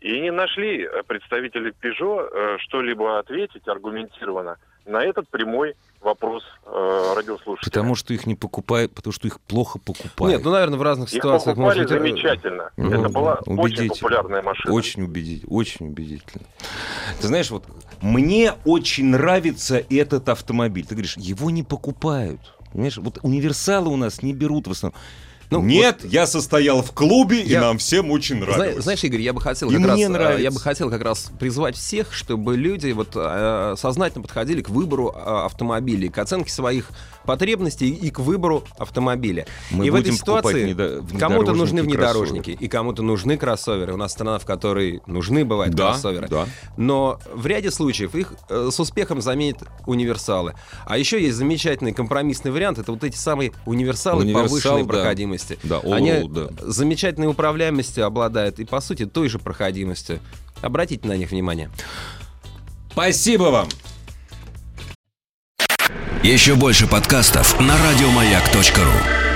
И 0.00 0.20
не 0.20 0.30
нашли 0.30 0.84
э, 0.84 1.02
представители 1.02 1.74
Peugeot 1.82 2.28
э, 2.32 2.58
что-либо 2.60 3.18
ответить 3.18 3.66
аргументированно 3.66 4.58
на 4.86 5.02
этот 5.04 5.28
прямой 5.28 5.74
вопрос 6.00 6.44
э, 6.64 7.12
радиослушателя. 7.16 7.70
Потому 7.70 7.94
что 7.94 8.14
их 8.14 8.26
не 8.26 8.34
покупают, 8.34 8.94
потому 8.94 9.12
что 9.12 9.26
их 9.26 9.40
плохо 9.40 9.78
покупают. 9.78 10.36
Нет, 10.36 10.44
ну, 10.44 10.52
наверное, 10.52 10.78
в 10.78 10.82
разных 10.82 11.08
Их 11.08 11.16
ситуациях 11.16 11.56
покупали 11.56 11.80
может 11.80 11.92
быть... 11.92 12.00
замечательно. 12.00 12.70
Ну, 12.76 12.90
Это 12.90 13.08
была 13.08 13.40
очень 13.44 13.88
популярная 13.88 14.42
машина. 14.42 14.72
Очень 14.72 15.02
убедительно, 15.02 15.52
очень 15.52 15.88
убедительно. 15.88 16.44
Ты 17.20 17.26
знаешь, 17.26 17.50
вот 17.50 17.64
мне 18.00 18.54
очень 18.64 19.06
нравится 19.06 19.82
этот 19.90 20.28
автомобиль. 20.28 20.86
Ты 20.86 20.94
говоришь, 20.94 21.16
его 21.16 21.50
не 21.50 21.62
покупают. 21.62 22.40
Понимаешь, 22.72 22.98
вот 22.98 23.18
универсалы 23.22 23.90
у 23.90 23.96
нас 23.96 24.22
не 24.22 24.32
берут 24.32 24.66
в 24.66 24.70
основном. 24.70 24.98
Ну, 25.50 25.62
Нет, 25.62 26.04
я 26.04 26.26
состоял 26.26 26.80
в 26.82 26.92
клубе, 26.92 27.42
Я- 27.42 27.58
и 27.58 27.60
нам 27.60 27.78
всем 27.78 28.10
очень 28.12 28.36
нравилось. 28.36 28.84
Знаешь, 28.84 29.02
Игорь, 29.02 29.20
я 29.20 29.32
бы 29.32 29.40
хотел 29.40 29.68
И 29.70 29.74
как 29.76 29.86
раз, 29.86 29.98
э, 30.00 30.08
нравится. 30.08 30.42
я 30.42 30.50
бы 30.52 30.60
хотел 30.60 30.90
как 30.90 31.02
раз 31.02 31.30
призвать 31.40 31.76
всех, 31.76 32.12
чтобы 32.12 32.56
люди 32.56 32.92
вот 32.92 33.08
э, 33.16 33.74
сознательно 33.76 34.22
подходили 34.22 34.62
к 34.62 34.68
выбору 34.70 35.12
э, 35.14 35.18
автомобилей, 35.46 36.08
к 36.08 36.18
оценке 36.18 36.52
своих 36.52 36.90
потребностей 37.24 37.90
и 37.90 38.10
к 38.10 38.20
выбору 38.20 38.64
автомобиля. 38.78 39.46
Мы 39.70 39.86
и 39.86 39.90
в 39.90 39.94
этой 39.96 40.12
ситуации 40.12 40.66
внедо- 40.72 41.18
кому-то 41.18 41.52
нужны 41.52 41.82
внедорожники, 41.82 42.50
внедорожники, 42.50 42.64
и 42.64 42.68
кому-то 42.68 43.02
нужны 43.02 43.36
кроссоверы. 43.36 43.92
У 43.94 43.96
нас 43.96 44.12
страна, 44.12 44.38
в 44.38 44.44
которой 44.46 45.02
нужны 45.06 45.44
бывают 45.44 45.74
Да, 45.74 45.90
кроссоверы. 45.90 46.28
да. 46.28 46.46
Но 46.76 47.18
в 47.34 47.44
ряде 47.46 47.70
случаев 47.70 48.14
их 48.14 48.34
э, 48.48 48.68
с 48.72 48.78
успехом 48.78 49.20
заменят 49.20 49.58
универсалы. 49.86 50.54
А 50.86 50.96
еще 50.96 51.20
есть 51.20 51.36
замечательный 51.36 51.92
компромиссный 51.92 52.52
вариант. 52.52 52.78
Это 52.78 52.92
вот 52.92 53.02
эти 53.04 53.16
самые 53.16 53.52
универсалы 53.66 54.22
Универсал, 54.22 54.46
повышенной 54.48 54.82
да. 54.82 54.88
проходимости. 54.88 55.39
Да, 55.62 55.76
all 55.78 55.94
Они 55.94 56.28
да. 56.28 56.48
замечательной 56.60 57.28
управляемостью 57.28 58.04
обладают 58.04 58.58
и, 58.58 58.64
по 58.64 58.80
сути, 58.80 59.06
той 59.06 59.28
же 59.28 59.38
проходимостью. 59.38 60.20
Обратите 60.62 61.06
на 61.08 61.16
них 61.16 61.30
внимание. 61.30 61.70
Спасибо 62.92 63.44
вам. 63.44 63.68
Еще 66.22 66.54
больше 66.54 66.86
подкастов 66.86 67.58
на 67.60 67.76
радиомаяк.ру. 67.78 69.29